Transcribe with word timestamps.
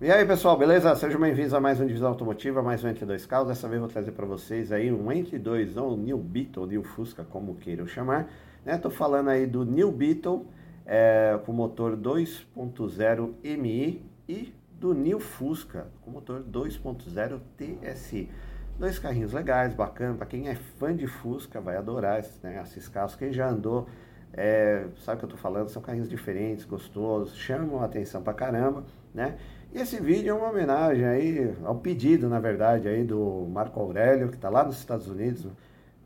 E 0.00 0.12
aí 0.12 0.24
pessoal, 0.24 0.56
beleza? 0.56 0.94
Sejam 0.94 1.20
bem-vindos 1.20 1.52
a 1.52 1.58
mais 1.58 1.80
um 1.80 1.86
Divisão 1.86 2.10
Automotiva, 2.10 2.62
mais 2.62 2.84
um 2.84 2.88
Entre 2.88 3.04
Dois 3.04 3.26
Carros. 3.26 3.48
Dessa 3.48 3.66
vez 3.66 3.80
vou 3.80 3.90
trazer 3.90 4.12
para 4.12 4.24
vocês 4.24 4.70
aí 4.70 4.92
um 4.92 5.10
Entre 5.10 5.40
Dois, 5.40 5.76
ou 5.76 5.96
New 5.96 6.18
Beetle, 6.18 6.68
New 6.68 6.84
Fusca, 6.84 7.24
como 7.24 7.56
queiram 7.56 7.84
chamar. 7.84 8.30
Né? 8.64 8.78
Tô 8.78 8.90
falando 8.90 9.28
aí 9.28 9.44
do 9.44 9.64
New 9.64 9.90
Beetle 9.90 10.46
é, 10.86 11.40
com 11.44 11.52
motor 11.52 11.96
2.0 11.96 13.34
MI 13.42 14.06
e 14.28 14.54
do 14.78 14.94
New 14.94 15.18
Fusca 15.18 15.88
com 16.02 16.12
motor 16.12 16.44
2.0 16.44 17.40
TSI. 17.56 18.30
Dois 18.78 19.00
carrinhos 19.00 19.32
legais, 19.32 19.74
bacana. 19.74 20.14
Para 20.14 20.26
quem 20.26 20.48
é 20.48 20.54
fã 20.54 20.94
de 20.94 21.08
Fusca, 21.08 21.60
vai 21.60 21.76
adorar 21.76 22.22
né, 22.40 22.62
esses 22.62 22.86
carros. 22.86 23.16
Quem 23.16 23.32
já 23.32 23.50
andou 23.50 23.88
é, 24.32 24.86
sabe 24.98 25.16
o 25.16 25.18
que 25.18 25.24
eu 25.24 25.28
estou 25.28 25.40
falando? 25.40 25.68
São 25.70 25.82
carrinhos 25.82 26.08
diferentes, 26.08 26.64
gostosos, 26.64 27.36
chamam 27.36 27.80
a 27.80 27.86
atenção 27.86 28.22
pra 28.22 28.32
caramba, 28.32 28.84
né? 29.12 29.36
E 29.72 29.80
esse 29.80 30.00
vídeo 30.00 30.30
é 30.30 30.34
uma 30.34 30.48
homenagem 30.48 31.04
aí, 31.04 31.54
ao 31.62 31.74
pedido, 31.74 32.28
na 32.28 32.40
verdade, 32.40 32.88
aí 32.88 33.04
do 33.04 33.46
Marco 33.52 33.78
Aurélio, 33.78 34.28
que 34.28 34.36
está 34.36 34.48
lá 34.48 34.64
nos 34.64 34.78
Estados 34.78 35.08
Unidos, 35.08 35.46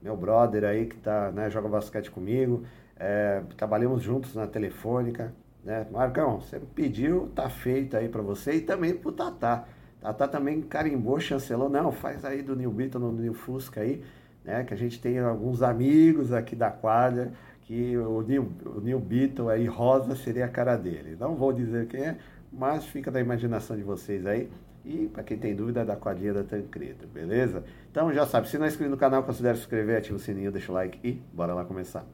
meu 0.02 0.16
brother 0.16 0.64
aí 0.64 0.86
que 0.86 0.96
tá, 0.96 1.30
né, 1.30 1.48
joga 1.48 1.68
basquete 1.68 2.10
comigo, 2.10 2.64
é, 2.96 3.40
trabalhamos 3.56 4.02
juntos 4.02 4.34
na 4.34 4.48
Telefônica, 4.48 5.32
né? 5.64 5.86
Marcão, 5.92 6.40
você 6.40 6.60
pediu, 6.74 7.30
tá 7.36 7.48
feito 7.48 7.96
aí 7.96 8.08
para 8.08 8.20
você 8.20 8.54
e 8.54 8.60
também 8.60 8.94
pro 8.94 9.12
Tatá. 9.12 9.64
Tatá 10.00 10.26
também 10.26 10.60
carimbou, 10.62 11.20
chancelou, 11.20 11.68
não, 11.68 11.92
faz 11.92 12.24
aí 12.24 12.42
do 12.42 12.56
New 12.56 12.70
Beetle 12.70 13.00
no 13.00 13.12
New 13.12 13.34
Fusca 13.34 13.80
aí, 13.80 14.02
né? 14.44 14.64
Que 14.64 14.74
a 14.74 14.76
gente 14.76 15.00
tem 15.00 15.20
alguns 15.20 15.62
amigos 15.62 16.32
aqui 16.32 16.56
da 16.56 16.70
quadra, 16.70 17.32
que 17.62 17.96
o 17.96 18.22
New, 18.22 18.52
o 18.66 18.80
New 18.80 18.98
Beetle 18.98 19.48
aí 19.48 19.66
rosa 19.66 20.16
seria 20.16 20.46
a 20.46 20.48
cara 20.48 20.76
dele. 20.76 21.16
Não 21.18 21.36
vou 21.36 21.52
dizer 21.52 21.86
quem 21.86 22.02
é, 22.02 22.18
mas 22.52 22.84
fica 22.84 23.10
da 23.10 23.20
imaginação 23.20 23.76
de 23.76 23.82
vocês 23.82 24.26
aí. 24.26 24.48
E 24.84 25.08
para 25.08 25.22
quem 25.22 25.38
tem 25.38 25.54
dúvida, 25.54 25.84
da 25.84 25.94
quadrinha 25.94 26.34
da 26.34 26.42
Tancreda, 26.42 27.06
beleza? 27.06 27.62
Então 27.90 28.12
já 28.12 28.26
sabe, 28.26 28.48
se 28.48 28.58
não 28.58 28.64
é 28.64 28.68
inscrito 28.68 28.90
no 28.90 28.96
canal, 28.96 29.22
considere 29.22 29.56
se 29.56 29.62
inscrever, 29.62 29.98
ativa 29.98 30.16
o 30.16 30.20
sininho, 30.20 30.50
deixa 30.50 30.72
o 30.72 30.74
like 30.74 30.98
e 31.04 31.22
bora 31.32 31.54
lá 31.54 31.64
começar. 31.64 32.04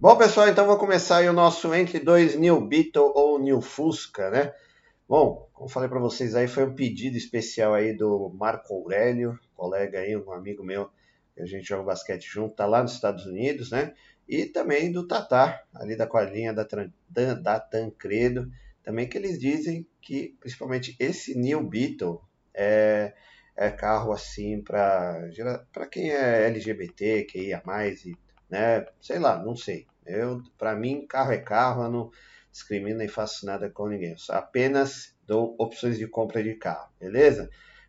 Bom, 0.00 0.16
pessoal, 0.16 0.48
então 0.48 0.66
vou 0.66 0.78
começar 0.78 1.18
aí 1.18 1.28
o 1.28 1.32
nosso 1.34 1.74
entre 1.74 1.98
dois 2.00 2.34
New 2.34 2.58
Beetle 2.66 3.12
ou 3.14 3.38
New 3.38 3.60
Fusca, 3.60 4.30
né? 4.30 4.54
Bom, 5.06 5.46
como 5.52 5.68
falei 5.68 5.90
para 5.90 6.00
vocês 6.00 6.34
aí, 6.34 6.48
foi 6.48 6.64
um 6.64 6.74
pedido 6.74 7.18
especial 7.18 7.74
aí 7.74 7.94
do 7.94 8.30
Marco 8.30 8.72
Aurélio, 8.72 9.38
colega 9.54 9.98
aí, 9.98 10.16
um 10.16 10.32
amigo 10.32 10.64
meu, 10.64 10.88
que 11.34 11.42
a 11.42 11.44
gente 11.44 11.68
joga 11.68 11.82
basquete 11.82 12.24
junto, 12.24 12.54
tá 12.54 12.64
lá 12.64 12.82
nos 12.82 12.94
Estados 12.94 13.26
Unidos, 13.26 13.72
né? 13.72 13.92
E 14.26 14.46
também 14.46 14.90
do 14.90 15.06
Tatar, 15.06 15.66
ali 15.74 15.94
da 15.94 16.06
quadrinha 16.06 16.54
da, 16.54 16.66
da, 17.06 17.34
da 17.34 17.60
Tancredo, 17.60 18.50
também 18.82 19.06
que 19.06 19.18
eles 19.18 19.38
dizem 19.38 19.86
que, 20.00 20.34
principalmente 20.40 20.96
esse 20.98 21.38
New 21.38 21.62
Beetle, 21.62 22.22
é, 22.54 23.12
é 23.54 23.70
carro 23.70 24.12
assim 24.12 24.62
para 24.62 25.28
quem 25.90 26.10
é 26.10 26.46
LGBT, 26.46 27.24
que 27.24 27.48
ia 27.48 27.60
mais 27.66 28.06
e 28.06 28.16
né? 28.50 28.86
Sei 29.00 29.18
lá, 29.18 29.42
não 29.42 29.56
sei. 29.56 29.86
Eu, 30.04 30.42
para 30.58 30.74
mim, 30.74 31.06
carro 31.06 31.32
é 31.32 31.38
carro, 31.38 31.84
eu 31.84 31.90
não 31.90 32.10
discrimino 32.50 32.98
nem 32.98 33.08
faço 33.08 33.46
nada 33.46 33.70
com 33.70 33.88
ninguém. 33.88 34.10
Eu 34.10 34.34
apenas 34.34 35.14
dou 35.26 35.54
opções 35.58 35.98
de 35.98 36.06
compra 36.06 36.42
de 36.42 36.54
carro, 36.54 36.90
beleza? 36.98 37.48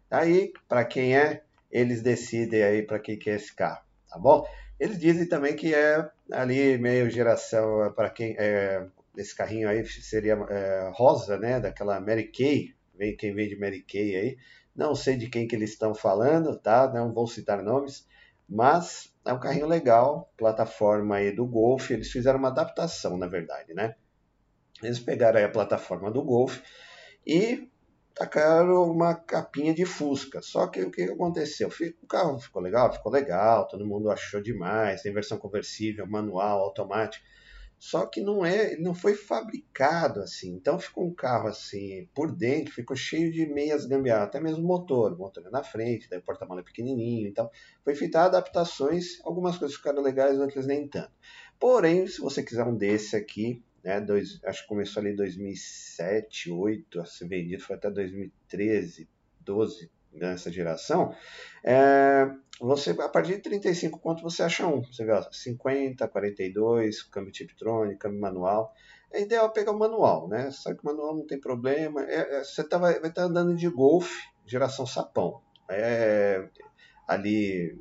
Aí, 0.10 0.54
para 0.68 0.86
quem 0.86 1.18
é, 1.18 1.42
eles 1.72 2.02
decidem 2.02 2.64
aí 2.64 2.84
para 2.84 3.00
quem 3.00 3.18
quer 3.18 3.36
esse 3.36 3.54
carro, 3.56 3.82
tá 4.10 4.20
bom? 4.20 4.46
Eles 4.80 5.00
dizem 5.00 5.28
também 5.28 5.56
que 5.56 5.74
é 5.74 6.10
ali 6.32 6.78
meio 6.78 7.10
geração 7.10 7.94
para 7.96 8.10
quem 8.10 8.36
é, 8.38 8.86
esse 9.16 9.36
carrinho 9.36 9.70
aí 9.70 9.86
seria 9.86 10.34
é, 10.50 10.92
rosa, 10.94 11.38
né? 11.38 11.60
Daquela 11.60 12.00
Mary 12.00 12.32
Kay, 12.32 12.74
vem 12.96 13.16
quem 13.16 13.34
vem 13.34 13.48
de 13.48 13.56
Mary 13.56 13.82
Kay 13.82 14.16
aí. 14.16 14.38
Não 14.76 14.96
sei 14.96 15.18
de 15.18 15.30
quem 15.30 15.48
que 15.48 15.56
eles 15.56 15.72
estão 15.72 15.94
falando, 15.94 16.58
tá? 16.58 16.92
Não 16.92 17.14
vou 17.14 17.28
citar 17.28 17.62
nomes, 17.62 18.08
mas 18.48 19.11
é 19.26 19.34
um 19.34 19.40
carrinho 19.40 19.68
legal, 19.68 20.32
plataforma 20.38 21.18
aí 21.18 21.32
do 21.32 21.46
Golf, 21.46 21.92
eles 21.92 22.12
fizeram 22.12 22.40
uma 22.40 22.48
adaptação, 22.48 23.18
na 23.18 23.28
verdade, 23.28 23.74
né? 23.74 23.96
Eles 24.82 25.00
pegaram 25.00 25.38
aí 25.38 25.44
a 25.44 25.50
plataforma 25.50 26.10
do 26.10 26.24
Golf 26.24 26.60
e 27.26 27.70
tacaram 28.16 28.84
uma 28.84 29.14
capinha 29.16 29.74
de 29.74 29.86
Fusca. 29.86 30.42
Só 30.42 30.68
que 30.68 30.82
o 30.82 30.92
que 30.92 31.04
aconteceu? 31.04 31.70
O 32.02 32.08
carro 32.08 32.40
ficou 32.40 32.62
legal? 32.62 32.92
Ficou 32.92 33.12
legal, 33.12 33.68
todo 33.68 33.86
mundo 33.86 34.10
achou 34.10 34.42
demais, 34.42 35.02
tem 35.02 35.14
versão 35.14 35.38
conversível, 35.38 36.08
manual, 36.08 36.62
automático. 36.62 37.24
Só 37.82 38.06
que 38.06 38.22
não 38.22 38.46
é, 38.46 38.78
não 38.78 38.94
foi 38.94 39.16
fabricado 39.16 40.20
assim. 40.20 40.54
Então 40.54 40.78
ficou 40.78 41.04
um 41.04 41.12
carro 41.12 41.48
assim, 41.48 42.08
por 42.14 42.32
dentro, 42.32 42.72
ficou 42.72 42.96
cheio 42.96 43.32
de 43.32 43.44
meias 43.48 43.88
gambiarra, 43.88 44.26
até 44.26 44.40
mesmo 44.40 44.64
motor, 44.64 45.14
o 45.14 45.18
motor 45.18 45.48
é 45.48 45.50
na 45.50 45.64
frente, 45.64 46.08
daí 46.08 46.20
o 46.20 46.22
porta-malas 46.22 46.62
é 46.62 46.66
pequenininho, 46.66 47.28
então 47.28 47.50
foi 47.84 47.96
feita 47.96 48.22
adaptações, 48.22 49.20
algumas 49.24 49.58
coisas 49.58 49.76
ficaram 49.76 50.04
legais, 50.04 50.38
outras 50.38 50.68
nem 50.68 50.88
tanto. 50.88 51.10
Porém, 51.60 52.06
se 52.06 52.22
você 52.22 52.44
quiser 52.44 52.68
um 52.68 52.78
desse 52.78 53.16
aqui, 53.16 53.64
né, 53.84 54.00
dois, 54.00 54.40
acho 54.44 54.62
que 54.62 54.68
começou 54.68 55.02
ali 55.02 55.14
em 55.14 55.16
2007, 55.16 56.50
2008 56.50 57.02
a 57.02 57.06
ser 57.06 57.28
vendido, 57.28 57.64
foi 57.64 57.78
até 57.78 57.90
2013, 57.90 59.10
12, 59.40 59.90
nessa 60.14 60.52
geração, 60.52 61.16
é, 61.64 62.30
você 62.68 62.92
a 62.92 63.10
partir 63.10 63.36
de 63.36 63.42
35 63.42 64.00
quanto 64.00 64.22
você 64.22 64.44
acha 64.44 64.68
um. 64.68 64.84
Você 64.84 65.04
vê, 65.04 65.12
ó, 65.12 65.22
50, 65.32 66.08
42, 66.08 67.04
câmbio 67.04 67.32
Tiptronic, 67.32 67.98
câmbio 67.98 68.22
manual. 68.22 68.74
É 69.12 69.22
ideal 69.22 69.52
pegar 69.52 69.72
o 69.72 69.80
manual, 69.80 70.28
né? 70.28 70.52
Sabe 70.52 70.78
que 70.78 70.84
o 70.84 70.88
manual 70.88 71.16
não 71.16 71.26
tem 71.26 71.40
problema. 71.40 72.04
É, 72.04 72.40
é, 72.40 72.44
você 72.44 72.64
tá, 72.64 72.78
vai 72.78 72.94
estar 72.94 73.12
tá 73.12 73.24
andando 73.24 73.56
de 73.56 73.68
Golf, 73.70 74.12
geração 74.46 74.86
sapão. 74.86 75.42
É, 75.70 76.48
ali, 77.08 77.78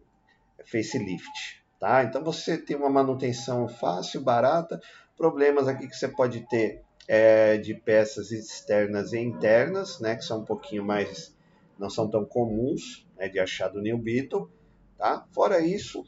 facelift, 0.64 1.62
tá? 1.78 2.02
Então 2.02 2.22
você 2.24 2.56
tem 2.56 2.76
uma 2.76 2.90
manutenção 2.90 3.68
fácil, 3.68 4.20
barata. 4.20 4.80
Problemas 5.16 5.68
aqui 5.68 5.86
que 5.86 5.96
você 5.96 6.08
pode 6.08 6.40
ter 6.48 6.82
é, 7.06 7.58
de 7.58 7.74
peças 7.74 8.30
externas 8.32 9.12
e 9.12 9.18
internas, 9.18 10.00
né? 10.00 10.16
Que 10.16 10.24
são 10.24 10.40
um 10.40 10.44
pouquinho 10.44 10.84
mais 10.84 11.34
não 11.78 11.88
são 11.88 12.08
tão 12.08 12.24
comuns 12.24 13.06
né, 13.16 13.28
de 13.28 13.40
achar 13.40 13.68
do 13.68 13.80
New 13.80 13.96
Beetle. 13.96 14.50
Tá? 15.00 15.26
Fora 15.32 15.60
isso, 15.60 16.04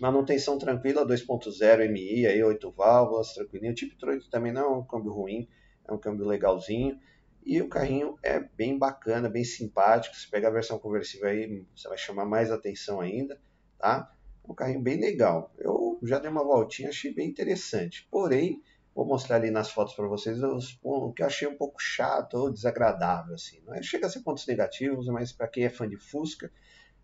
manutenção 0.00 0.56
tranquila, 0.56 1.06
2.0 1.06 1.84
MI, 1.84 2.26
aí 2.26 2.42
8 2.42 2.70
válvulas, 2.70 3.34
tranquilinho. 3.34 3.72
O 3.72 3.74
tipo 3.74 3.94
Tronic 3.98 4.30
também 4.30 4.50
não 4.50 4.62
é 4.62 4.68
um 4.78 4.86
câmbio 4.86 5.12
ruim, 5.12 5.46
é 5.86 5.92
um 5.92 5.98
câmbio 5.98 6.24
legalzinho. 6.24 6.98
E 7.44 7.60
o 7.60 7.68
carrinho 7.68 8.16
é 8.22 8.40
bem 8.40 8.78
bacana, 8.78 9.28
bem 9.28 9.44
simpático. 9.44 10.16
Se 10.16 10.30
pegar 10.30 10.48
a 10.48 10.52
versão 10.52 10.78
conversível 10.78 11.28
aí, 11.28 11.62
você 11.76 11.88
vai 11.90 11.98
chamar 11.98 12.24
mais 12.24 12.50
atenção 12.50 13.02
ainda, 13.02 13.38
tá? 13.78 14.10
É 14.48 14.50
um 14.50 14.54
carrinho 14.54 14.80
bem 14.80 14.98
legal. 14.98 15.52
Eu 15.58 15.98
já 16.02 16.18
dei 16.18 16.30
uma 16.30 16.42
voltinha, 16.42 16.88
achei 16.88 17.12
bem 17.12 17.28
interessante. 17.28 18.08
Porém, 18.10 18.62
Vou 18.94 19.06
mostrar 19.06 19.36
ali 19.36 19.50
nas 19.50 19.70
fotos 19.70 19.94
para 19.94 20.06
vocês 20.08 20.42
os, 20.42 20.78
o 20.82 21.12
que 21.12 21.22
eu 21.22 21.26
achei 21.26 21.46
um 21.46 21.56
pouco 21.56 21.80
chato 21.80 22.34
ou 22.34 22.52
desagradável. 22.52 23.34
Assim. 23.34 23.60
Não 23.64 23.74
é, 23.74 23.82
chega 23.82 24.06
a 24.06 24.10
ser 24.10 24.20
pontos 24.20 24.46
negativos, 24.46 25.06
mas 25.06 25.32
para 25.32 25.48
quem 25.48 25.64
é 25.64 25.70
fã 25.70 25.88
de 25.88 25.96
Fusca, 25.96 26.52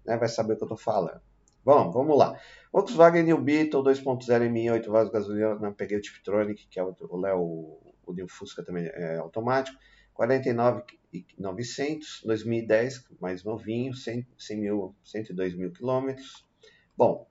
né, 0.06 0.16
vai 0.16 0.28
saber 0.28 0.54
o 0.54 0.56
que 0.56 0.62
eu 0.62 0.66
estou 0.66 0.78
falando. 0.78 1.20
Bom, 1.64 1.90
vamos 1.90 2.16
lá. 2.16 2.38
Volkswagen 2.72 3.24
New 3.24 3.40
Beetle 3.40 3.82
2.0 3.82 4.48
MI 4.48 4.70
8 4.70 4.90
válvulas 4.90 5.12
gasolina, 5.12 5.56
não 5.56 5.72
peguei 5.72 5.98
o 5.98 6.00
Tiptronic, 6.00 6.68
que 6.68 6.78
é 6.78 6.84
o, 6.84 6.94
o 7.00 7.16
Léo, 7.16 7.40
o 8.06 8.12
New 8.12 8.28
Fusca 8.28 8.64
também 8.64 8.86
é 8.86 9.16
automático. 9.16 9.76
49.900, 10.16 12.24
2010, 12.24 13.04
mais 13.20 13.44
novinho, 13.44 13.94
100, 13.94 14.26
100 14.38 14.60
mil, 14.60 14.96
102 15.04 15.54
mil 15.54 15.70
quilômetros. 15.72 16.46
Bom, 16.96 17.28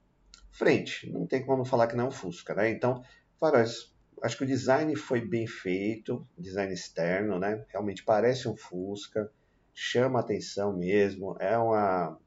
frente, 0.52 1.10
não 1.12 1.26
tem 1.26 1.44
como 1.46 1.66
falar 1.66 1.88
que 1.88 1.96
não 1.96 2.06
é 2.06 2.08
um 2.10 2.12
Fusca, 2.12 2.54
né? 2.54 2.70
Então, 2.70 3.02
faróis 3.40 3.92
acho 4.22 4.38
que 4.38 4.44
o 4.44 4.48
design 4.48 4.96
foi 4.96 5.22
bem 5.22 5.48
feito, 5.48 6.28
design 6.38 6.74
externo, 6.74 7.40
né? 7.40 7.66
Realmente 7.70 8.04
parece 8.04 8.48
um 8.48 8.56
Fusca, 8.56 9.32
chama 9.74 10.20
atenção 10.20 10.76
mesmo, 10.76 11.36
é 11.40 11.58
uma 11.58 12.20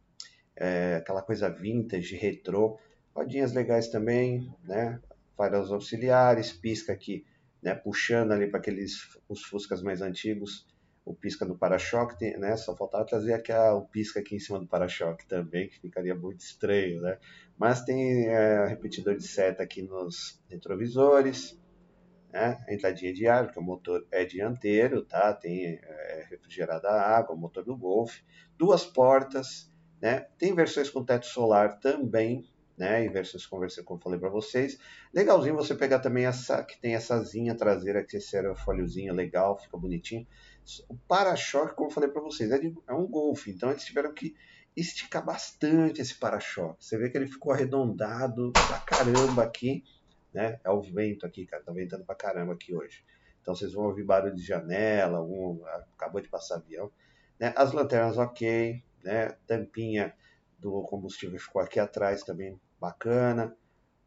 é, 0.58 0.96
aquela 0.96 1.22
coisa 1.22 1.48
vintage, 1.48 2.16
retrô, 2.16 2.78
rodinhas 3.14 3.52
legais 3.52 3.88
também, 3.88 4.52
né? 4.64 5.00
Faróis 5.36 5.70
auxiliares, 5.70 6.52
pisca 6.52 6.92
aqui, 6.92 7.24
né? 7.62 7.74
Puxando 7.74 8.32
ali 8.32 8.48
para 8.48 8.58
aqueles 8.58 9.18
os 9.28 9.44
Fuscas 9.44 9.82
mais 9.82 10.02
antigos, 10.02 10.66
o 11.04 11.14
pisca 11.14 11.46
do 11.46 11.56
para-choque, 11.56 12.36
né? 12.36 12.56
Só 12.56 12.76
faltava 12.76 13.04
trazer 13.04 13.34
aqui 13.34 13.52
a, 13.52 13.72
o 13.72 13.86
pisca 13.86 14.18
aqui 14.18 14.34
em 14.34 14.40
cima 14.40 14.58
do 14.58 14.66
para-choque 14.66 15.26
também, 15.26 15.68
que 15.68 15.80
ficaria 15.80 16.14
muito 16.14 16.40
estranho, 16.40 17.00
né? 17.00 17.18
Mas 17.56 17.84
tem 17.84 18.26
é, 18.26 18.66
repetidor 18.66 19.16
de 19.16 19.26
seta 19.26 19.62
aqui 19.62 19.82
nos 19.82 20.42
retrovisores, 20.50 21.56
né? 22.32 22.64
Entradinha 22.68 23.12
de 23.12 23.28
ar, 23.28 23.52
que 23.52 23.58
o 23.60 23.62
motor 23.62 24.04
é 24.10 24.24
dianteiro, 24.24 25.04
tá? 25.04 25.32
Tem 25.32 25.78
é, 25.80 26.26
refrigerada 26.28 26.88
a 26.88 27.16
água, 27.16 27.36
o 27.36 27.38
motor 27.38 27.64
do 27.64 27.76
Golf. 27.76 28.18
Duas 28.58 28.84
portas, 28.84 29.72
né? 30.00 30.20
Tem 30.38 30.54
versões 30.54 30.90
com 30.90 31.04
teto 31.04 31.26
solar 31.26 31.78
também, 31.80 32.44
né? 32.76 33.04
E 33.04 33.08
versões 33.08 33.44
com 33.44 33.58
versão, 33.58 33.84
como 33.84 33.98
eu 33.98 34.02
falei 34.02 34.18
para 34.18 34.30
vocês. 34.30 34.78
Legalzinho 35.12 35.56
você 35.56 35.74
pegar 35.74 35.98
também 35.98 36.26
essa, 36.26 36.62
que 36.62 36.80
tem 36.80 36.94
essa 36.94 37.20
zinha 37.22 37.54
traseira, 37.56 38.04
que 38.04 38.16
esse 38.16 38.36
aerofóliozinho 38.36 39.12
legal, 39.12 39.58
fica 39.58 39.76
bonitinho. 39.76 40.26
O 40.88 40.96
para-choque, 40.96 41.74
como 41.74 41.88
eu 41.88 41.94
falei 41.94 42.10
para 42.10 42.22
vocês, 42.22 42.50
é, 42.50 42.58
de, 42.58 42.72
é 42.86 42.92
um 42.92 43.06
Golf, 43.06 43.48
então 43.48 43.70
eles 43.70 43.84
tiveram 43.84 44.12
que 44.14 44.36
esticar 44.76 45.24
bastante 45.24 46.00
esse 46.00 46.14
para-choque. 46.14 46.84
Você 46.84 46.96
vê 46.96 47.10
que 47.10 47.18
ele 47.18 47.26
ficou 47.26 47.52
arredondado 47.52 48.52
pra 48.52 48.78
caramba 48.80 49.42
aqui, 49.42 49.82
né? 50.32 50.60
É 50.62 50.70
o 50.70 50.80
vento 50.80 51.26
aqui, 51.26 51.46
cara, 51.46 51.64
tá 51.64 51.72
ventando 51.72 52.04
pra 52.04 52.14
caramba 52.14 52.52
aqui 52.52 52.74
hoje. 52.74 53.04
Então 53.40 53.56
vocês 53.56 53.72
vão 53.72 53.86
ouvir 53.86 54.04
barulho 54.04 54.34
de 54.34 54.42
janela, 54.42 55.20
um, 55.20 55.64
acabou 55.96 56.20
de 56.20 56.28
passar 56.28 56.56
avião. 56.56 56.92
Né? 57.40 57.52
As 57.56 57.72
lanternas 57.72 58.18
ok, 58.18 58.84
né? 59.02 59.36
Tampinha 59.46 60.14
do 60.58 60.82
combustível 60.82 61.38
ficou 61.38 61.62
aqui 61.62 61.78
atrás 61.78 62.22
também 62.22 62.58
bacana. 62.80 63.56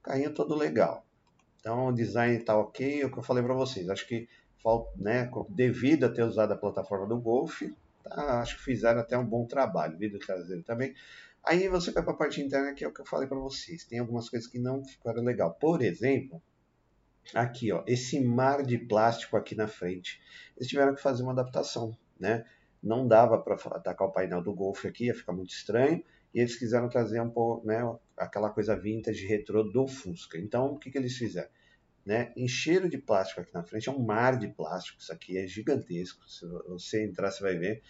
Carrinho 0.04 0.34
todo 0.34 0.56
legal. 0.56 1.06
Então 1.60 1.88
o 1.88 1.94
design 1.94 2.40
tá 2.40 2.58
ok, 2.58 3.02
é 3.02 3.06
o 3.06 3.12
que 3.12 3.20
eu 3.20 3.24
falei 3.24 3.44
para 3.44 3.54
vocês. 3.54 3.90
Acho 3.90 4.08
que 4.08 4.28
né, 4.98 5.30
devido 5.50 6.06
a 6.06 6.10
ter 6.10 6.24
usado 6.24 6.54
a 6.54 6.58
plataforma 6.58 7.08
do 7.08 7.20
Golf, 7.20 7.62
tá, 8.04 8.42
acho 8.42 8.58
que 8.58 8.64
fizeram 8.64 9.00
até 9.00 9.18
um 9.18 9.26
bom 9.26 9.46
trabalho. 9.46 9.98
Vidro 9.98 10.20
traseiro 10.20 10.64
também. 10.64 10.94
Aí 11.44 11.68
você 11.68 11.92
vai 11.92 12.04
para 12.04 12.14
a 12.14 12.18
parte 12.18 12.42
interna, 12.42 12.74
que 12.74 12.84
é 12.84 12.88
o 12.88 12.94
que 12.94 13.02
eu 13.02 13.06
falei 13.06 13.28
para 13.28 13.40
vocês. 13.40 13.84
Tem 13.84 14.00
algumas 14.00 14.30
coisas 14.30 14.48
que 14.48 14.60
não 14.60 14.86
ficaram 14.86 15.24
legal. 15.24 15.54
Por 15.54 15.82
exemplo, 15.82 16.42
aqui, 17.34 17.72
ó, 17.72 17.84
esse 17.88 18.20
mar 18.20 18.64
de 18.64 18.78
plástico 18.78 19.36
aqui 19.36 19.56
na 19.56 19.68
frente. 19.68 20.22
Eles 20.56 20.68
tiveram 20.68 20.94
que 20.94 21.02
fazer 21.02 21.24
uma 21.24 21.32
adaptação, 21.32 21.98
né? 22.20 22.46
Não 22.82 23.08
dava 23.08 23.38
para 23.38 23.56
atacar 23.56 24.08
o 24.08 24.12
painel 24.12 24.42
do 24.42 24.54
Golf 24.54 24.86
aqui, 24.86 25.06
ia 25.06 25.16
ficar 25.16 25.34
muito 25.34 25.52
estranho. 25.52 26.04
E 26.34 26.40
eles 26.40 26.56
quiseram 26.56 26.90
trazer 26.90 27.22
um 27.22 27.30
pouco, 27.30 27.66
né, 27.68 27.82
aquela 28.18 28.50
coisa 28.50 28.76
vintage 28.76 29.26
retrô 29.26 29.64
do 29.64 29.88
Fusca. 29.88 30.38
Então, 30.38 30.68
o 30.68 30.80
que, 30.80 30.90
que 30.90 30.98
eles 30.98 31.18
fizeram? 31.18 31.50
Né? 32.06 32.32
Encheram 32.36 32.90
de 32.90 32.98
plástico 32.98 33.42
aqui 33.42 33.54
na 33.54 33.64
frente, 33.64 33.90
é 33.90 33.92
um 33.92 34.00
mar 34.00 34.38
de 34.40 34.48
plástico, 34.48 35.00
isso 35.00 35.12
aqui 35.12 35.38
é 35.38 35.46
gigantesco. 35.46 36.28
Se 36.28 36.48
você 36.68 37.04
entrar, 37.04 37.32
você 37.32 37.44
vai 37.44 37.58
ver. 37.58 37.84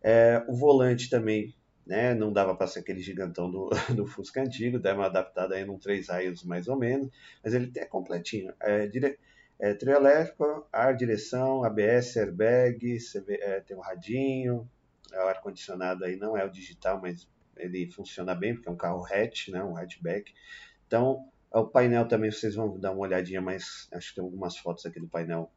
É, 0.00 0.42
o 0.48 0.54
volante 0.54 1.10
também 1.10 1.54
né? 1.88 2.14
Não 2.14 2.30
dava 2.30 2.54
para 2.54 2.66
ser 2.66 2.80
aquele 2.80 3.00
gigantão 3.00 3.50
do, 3.50 3.70
do 3.96 4.06
Fusca 4.06 4.42
antigo, 4.42 4.78
dá 4.78 4.94
uma 4.94 5.06
adaptada 5.06 5.54
aí 5.54 5.64
num 5.64 5.78
3 5.78 6.08
raios 6.08 6.44
mais 6.44 6.68
ou 6.68 6.76
menos, 6.78 7.10
mas 7.42 7.54
ele 7.54 7.72
é 7.76 7.86
completinho. 7.86 8.52
É, 8.60 8.86
dire, 8.86 9.18
é, 9.58 9.74
trio 9.74 9.94
elétrico, 9.94 10.66
ar, 10.72 10.94
direção, 10.94 11.64
ABS, 11.64 12.16
airbag, 12.16 12.98
é, 13.28 13.60
tem 13.60 13.76
um 13.76 13.80
radinho, 13.80 14.68
é, 15.12 15.18
o 15.18 15.28
ar-condicionado 15.28 16.04
aí 16.04 16.16
não 16.16 16.36
é 16.36 16.44
o 16.44 16.50
digital, 16.50 17.00
mas 17.00 17.28
ele 17.56 17.90
funciona 17.90 18.34
bem, 18.34 18.54
porque 18.54 18.68
é 18.68 18.72
um 18.72 18.76
carro 18.76 19.04
hatch, 19.04 19.48
né? 19.48 19.62
um 19.62 19.76
hatchback. 19.76 20.32
Então, 20.86 21.28
o 21.50 21.64
painel 21.64 22.06
também 22.06 22.30
vocês 22.30 22.54
vão 22.54 22.78
dar 22.78 22.92
uma 22.92 23.00
olhadinha, 23.00 23.40
mas 23.40 23.88
acho 23.92 24.10
que 24.10 24.16
tem 24.16 24.24
algumas 24.24 24.56
fotos 24.56 24.84
aqui 24.86 25.00
do 25.00 25.08
painel 25.08 25.50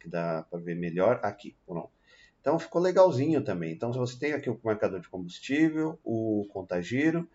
que 0.00 0.08
dá 0.08 0.44
para 0.50 0.58
ver 0.58 0.74
melhor. 0.74 1.20
Aqui, 1.22 1.56
pronto. 1.66 1.90
Então 2.40 2.58
ficou 2.58 2.80
legalzinho 2.80 3.42
também. 3.42 3.72
Então 3.72 3.92
você 3.92 4.18
tem 4.18 4.32
aqui 4.32 4.50
o 4.50 4.60
marcador 4.62 5.00
de 5.00 5.08
combustível, 5.08 5.98
o 6.04 6.46
contagiro, 6.52 7.28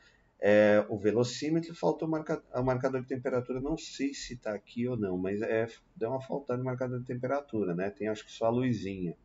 é, 0.45 0.85
o 0.89 0.97
velocímetro, 0.97 1.73
faltou 1.73 2.05
marca, 2.05 2.43
o 2.53 2.61
marcador 2.61 2.99
de 2.99 3.07
temperatura, 3.07 3.61
não 3.61 3.77
sei 3.77 4.13
se 4.13 4.33
está 4.33 4.53
aqui 4.53 4.85
ou 4.85 4.97
não, 4.97 5.17
mas 5.17 5.41
é, 5.41 5.65
deu 5.95 6.09
uma 6.09 6.19
falta 6.19 6.57
de 6.57 6.61
marcador 6.61 6.99
de 6.99 7.05
temperatura, 7.05 7.73
né? 7.73 7.89
Tem 7.89 8.09
acho 8.09 8.25
que 8.25 8.31
só 8.31 8.47
a 8.47 8.49
luzinha. 8.49 9.15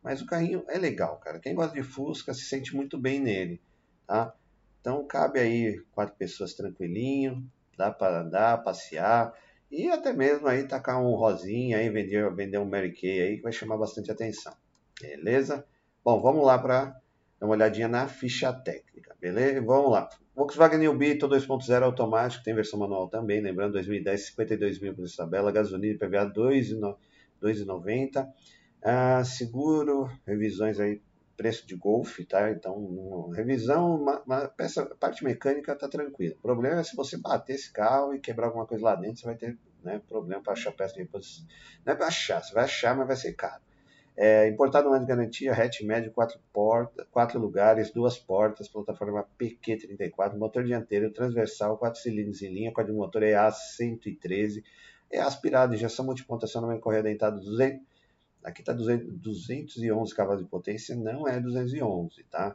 Mas 0.00 0.22
o 0.22 0.26
carrinho 0.26 0.64
é 0.68 0.78
legal, 0.78 1.18
cara. 1.18 1.40
Quem 1.40 1.52
gosta 1.52 1.74
de 1.74 1.82
Fusca 1.82 2.32
se 2.32 2.42
sente 2.42 2.76
muito 2.76 2.96
bem 2.96 3.18
nele, 3.18 3.60
tá? 4.06 4.32
Então 4.80 5.04
cabe 5.04 5.40
aí 5.40 5.82
quatro 5.90 6.14
pessoas 6.14 6.54
tranquilinho, 6.54 7.44
dá 7.76 7.90
para 7.90 8.20
andar, 8.20 8.62
passear 8.62 9.34
e 9.68 9.90
até 9.90 10.12
mesmo 10.12 10.46
aí 10.46 10.62
tacar 10.62 11.02
um 11.02 11.16
rosinha 11.16 11.78
aí, 11.78 11.90
vender, 11.90 12.32
vender 12.32 12.58
um 12.58 12.64
Mary 12.64 12.92
Kay 12.92 13.20
aí 13.20 13.36
que 13.38 13.42
vai 13.42 13.52
chamar 13.52 13.78
bastante 13.78 14.12
atenção. 14.12 14.54
Beleza? 15.00 15.66
Bom, 16.04 16.22
vamos 16.22 16.46
lá 16.46 16.56
para 16.56 16.96
dar 17.40 17.46
uma 17.46 17.54
olhadinha 17.54 17.88
na 17.88 18.06
ficha 18.06 18.52
técnica, 18.52 19.16
beleza? 19.18 19.62
Vamos 19.62 19.90
lá. 19.90 20.08
Volkswagen 20.36 20.78
New 20.78 20.96
Beetle 20.96 21.28
2.0 21.28 21.82
automático, 21.82 22.44
tem 22.44 22.54
versão 22.54 22.78
manual 22.78 23.08
também, 23.08 23.40
lembrando, 23.40 23.72
2010, 23.72 24.26
52 24.26 24.80
mil 24.80 24.94
por 24.94 25.04
tabela, 25.10 25.50
gasolina 25.50 25.98
PVA 25.98 26.30
2,90. 26.30 28.28
Ah, 28.82 29.24
seguro, 29.24 30.10
revisões 30.26 30.78
aí, 30.78 31.02
preço 31.36 31.66
de 31.66 31.74
Golf, 31.74 32.18
tá? 32.28 32.50
Então, 32.50 33.30
revisão, 33.30 33.96
uma, 33.96 34.20
uma 34.22 34.48
peça, 34.48 34.86
parte 34.98 35.24
mecânica 35.24 35.74
tá 35.74 35.88
tranquila. 35.88 36.34
O 36.38 36.42
problema 36.42 36.80
é 36.80 36.84
se 36.84 36.94
você 36.94 37.16
bater 37.18 37.54
esse 37.54 37.72
carro 37.72 38.14
e 38.14 38.20
quebrar 38.20 38.48
alguma 38.48 38.66
coisa 38.66 38.84
lá 38.84 38.94
dentro, 38.94 39.20
você 39.20 39.26
vai 39.26 39.36
ter 39.36 39.58
né, 39.82 40.00
problema 40.06 40.42
para 40.42 40.52
achar 40.52 40.72
peça 40.72 40.94
de 40.94 41.00
reposição. 41.00 41.46
Não 41.84 41.94
é 41.94 41.96
para 41.96 42.06
achar, 42.06 42.42
você 42.42 42.52
vai 42.52 42.64
achar, 42.64 42.96
mas 42.96 43.06
vai 43.06 43.16
ser 43.16 43.32
caro. 43.32 43.62
É, 44.22 44.46
importado 44.46 44.86
um 44.86 44.92
ano 44.92 45.06
de 45.06 45.08
garantia, 45.08 45.50
hatch 45.50 45.80
médio, 45.80 46.12
quatro, 46.12 46.38
porta, 46.52 47.06
quatro 47.10 47.40
lugares, 47.40 47.90
duas 47.90 48.18
portas, 48.18 48.68
plataforma 48.68 49.26
PQ34, 49.38 50.36
motor 50.36 50.62
dianteiro, 50.62 51.10
transversal, 51.10 51.78
quatro 51.78 51.98
cilindros 51.98 52.42
em 52.42 52.52
linha, 52.52 52.70
motor 52.90 53.22
EA 53.22 53.50
113, 53.50 54.62
é 55.10 55.20
aspirado, 55.20 55.74
injeção 55.74 56.04
multiponta, 56.04 56.44
acionamento 56.44 56.82
correia 56.82 57.02
dentado 57.02 57.40
200, 57.40 57.80
aqui 58.44 58.60
está 58.60 58.74
211 58.74 60.14
cavalos 60.14 60.42
de 60.42 60.50
potência, 60.50 60.94
não 60.94 61.26
é 61.26 61.40
211, 61.40 62.22
tá? 62.24 62.54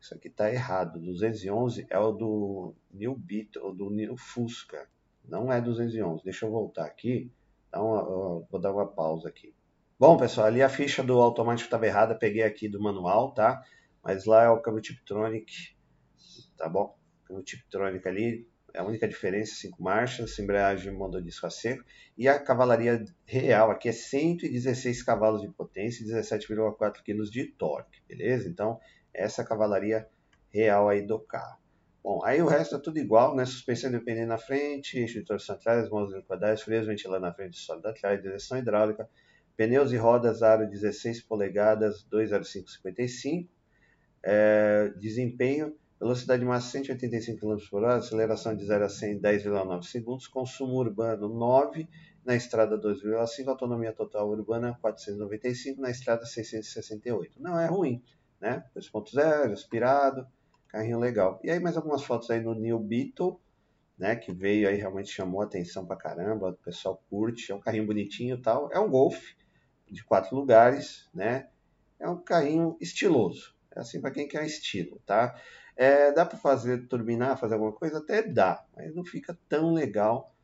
Isso 0.00 0.14
aqui 0.14 0.28
está 0.28 0.50
errado, 0.50 0.98
211 0.98 1.86
é 1.90 1.98
o 1.98 2.12
do 2.12 2.74
New 2.90 3.14
Beat, 3.14 3.56
ou 3.56 3.74
do 3.74 3.90
New 3.90 4.16
Fusca, 4.16 4.88
não 5.22 5.52
é 5.52 5.60
211, 5.60 6.24
deixa 6.24 6.46
eu 6.46 6.50
voltar 6.50 6.86
aqui, 6.86 7.30
então, 7.68 8.46
vou 8.50 8.58
dar 8.58 8.72
uma 8.72 8.86
pausa 8.86 9.28
aqui. 9.28 9.52
Bom, 10.06 10.18
pessoal, 10.18 10.48
ali 10.48 10.60
a 10.60 10.68
ficha 10.68 11.02
do 11.02 11.14
automático 11.14 11.66
estava 11.66 11.86
errada, 11.86 12.14
peguei 12.14 12.42
aqui 12.42 12.68
do 12.68 12.78
manual, 12.78 13.32
tá? 13.32 13.62
Mas 14.02 14.26
lá 14.26 14.42
é 14.42 14.48
o 14.50 14.60
câmbio 14.60 14.82
Tiptronic, 14.82 15.74
tá 16.58 16.68
bom? 16.68 16.94
Câmbio 17.26 17.42
Tiptronic 17.42 18.06
ali, 18.06 18.46
é 18.74 18.80
a 18.80 18.84
única 18.84 19.08
diferença, 19.08 19.54
cinco 19.54 19.82
marchas, 19.82 20.38
embreagem 20.38 20.92
monodisco 20.92 21.46
a 21.46 21.50
seco. 21.50 21.82
E 22.18 22.28
a 22.28 22.38
cavalaria 22.38 23.02
real 23.24 23.70
aqui 23.70 23.88
é 23.88 23.92
116 23.92 25.02
cavalos 25.02 25.40
de 25.40 25.48
potência 25.48 26.04
e 26.04 26.06
17,4 26.06 27.02
kg 27.02 27.30
de 27.30 27.46
torque, 27.52 28.02
beleza? 28.06 28.46
Então, 28.46 28.78
essa 29.14 29.40
é 29.40 29.42
a 29.46 29.48
cavalaria 29.48 30.06
real 30.50 30.86
aí 30.86 31.00
do 31.00 31.18
carro. 31.18 31.58
Bom, 32.02 32.22
aí 32.22 32.42
o 32.42 32.46
resto 32.46 32.76
é 32.76 32.78
tudo 32.78 32.98
igual, 32.98 33.34
né? 33.34 33.46
Suspensão 33.46 33.88
independente 33.88 34.26
na 34.26 34.36
frente, 34.36 35.24
torção 35.24 35.56
atrás, 35.56 35.88
mãos 35.88 36.12
quadradas, 36.26 36.60
freios 36.60 36.86
ventilando 36.86 37.24
na 37.24 37.32
frente, 37.32 37.56
sólido 37.56 37.88
atrás, 37.88 38.20
direção 38.20 38.58
hidráulica, 38.58 39.08
Pneus 39.56 39.92
e 39.92 39.96
rodas 39.96 40.42
aro 40.42 40.68
16 40.68 41.22
polegadas 41.22 42.02
20555. 42.04 43.48
É, 44.22 44.92
desempenho, 44.98 45.76
velocidade 46.00 46.44
máxima 46.44 46.84
185 46.84 47.40
km 47.40 47.68
por 47.70 47.84
hora, 47.84 47.96
aceleração 47.96 48.56
de 48.56 48.64
0 48.64 48.84
a 48.84 48.88
100 48.88 49.20
10,9 49.20 49.82
segundos, 49.84 50.26
consumo 50.26 50.74
urbano 50.74 51.28
9, 51.28 51.88
na 52.24 52.34
estrada 52.34 52.78
2,5, 52.78 53.48
autonomia 53.48 53.92
total 53.92 54.28
urbana 54.28 54.78
495, 54.80 55.80
na 55.80 55.90
estrada 55.90 56.24
668. 56.24 57.40
Não 57.40 57.60
é 57.60 57.66
ruim, 57.66 58.02
né? 58.40 58.64
2.0, 58.74 59.52
aspirado, 59.52 60.26
carrinho 60.68 60.98
legal. 60.98 61.38
E 61.44 61.50
aí 61.50 61.60
mais 61.60 61.76
algumas 61.76 62.02
fotos 62.02 62.30
aí 62.30 62.40
no 62.40 62.54
New 62.54 62.78
Beetle, 62.78 63.38
né, 63.96 64.16
que 64.16 64.32
veio 64.32 64.68
aí 64.68 64.76
realmente 64.76 65.10
chamou 65.10 65.40
atenção 65.40 65.86
pra 65.86 65.96
caramba, 65.96 66.48
o 66.48 66.54
pessoal 66.54 67.00
curte, 67.08 67.52
é 67.52 67.54
um 67.54 67.60
carrinho 67.60 67.86
bonitinho 67.86 68.36
e 68.36 68.42
tal. 68.42 68.68
É 68.72 68.78
um 68.78 68.90
Golf, 68.90 69.22
de 69.94 70.04
quatro 70.04 70.36
lugares, 70.36 71.08
né? 71.14 71.48
É 71.98 72.08
um 72.08 72.20
carrinho 72.20 72.76
estiloso. 72.80 73.54
É 73.74 73.80
assim 73.80 74.00
para 74.00 74.10
quem 74.10 74.28
quer 74.28 74.44
estilo, 74.44 75.00
tá? 75.06 75.40
É, 75.76 76.12
dá 76.12 76.24
para 76.24 76.38
fazer 76.38 76.86
turbinar, 76.86 77.38
fazer 77.38 77.54
alguma 77.54 77.72
coisa? 77.72 77.98
Até 77.98 78.22
dá, 78.22 78.64
mas 78.76 78.94
não 78.94 79.04
fica 79.04 79.36
tão 79.48 79.72
legal, 79.72 80.34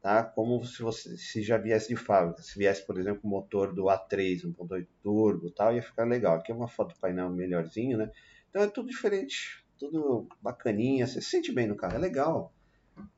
tá? 0.00 0.22
Como 0.22 0.64
se 0.64 0.82
você 0.82 1.16
se 1.16 1.42
já 1.42 1.58
viesse 1.58 1.88
de 1.88 1.96
fábrica. 1.96 2.42
Se 2.42 2.58
viesse, 2.58 2.86
por 2.86 2.98
exemplo, 2.98 3.22
o 3.24 3.28
motor 3.28 3.74
do 3.74 3.84
A3, 3.84 4.44
1.8 4.44 4.86
turbo, 5.02 5.50
tal, 5.50 5.74
ia 5.74 5.82
ficar 5.82 6.04
legal. 6.04 6.36
Aqui 6.36 6.52
é 6.52 6.54
uma 6.54 6.68
foto 6.68 6.94
do 6.94 7.00
painel 7.00 7.30
melhorzinho, 7.30 7.98
né? 7.98 8.10
Então 8.50 8.62
é 8.62 8.68
tudo 8.68 8.88
diferente, 8.88 9.64
tudo 9.78 10.28
bacaninha. 10.40 11.06
Você 11.06 11.20
se 11.20 11.30
sente 11.30 11.52
bem 11.52 11.66
no 11.66 11.76
carro, 11.76 11.96
é 11.96 11.98
legal. 11.98 12.52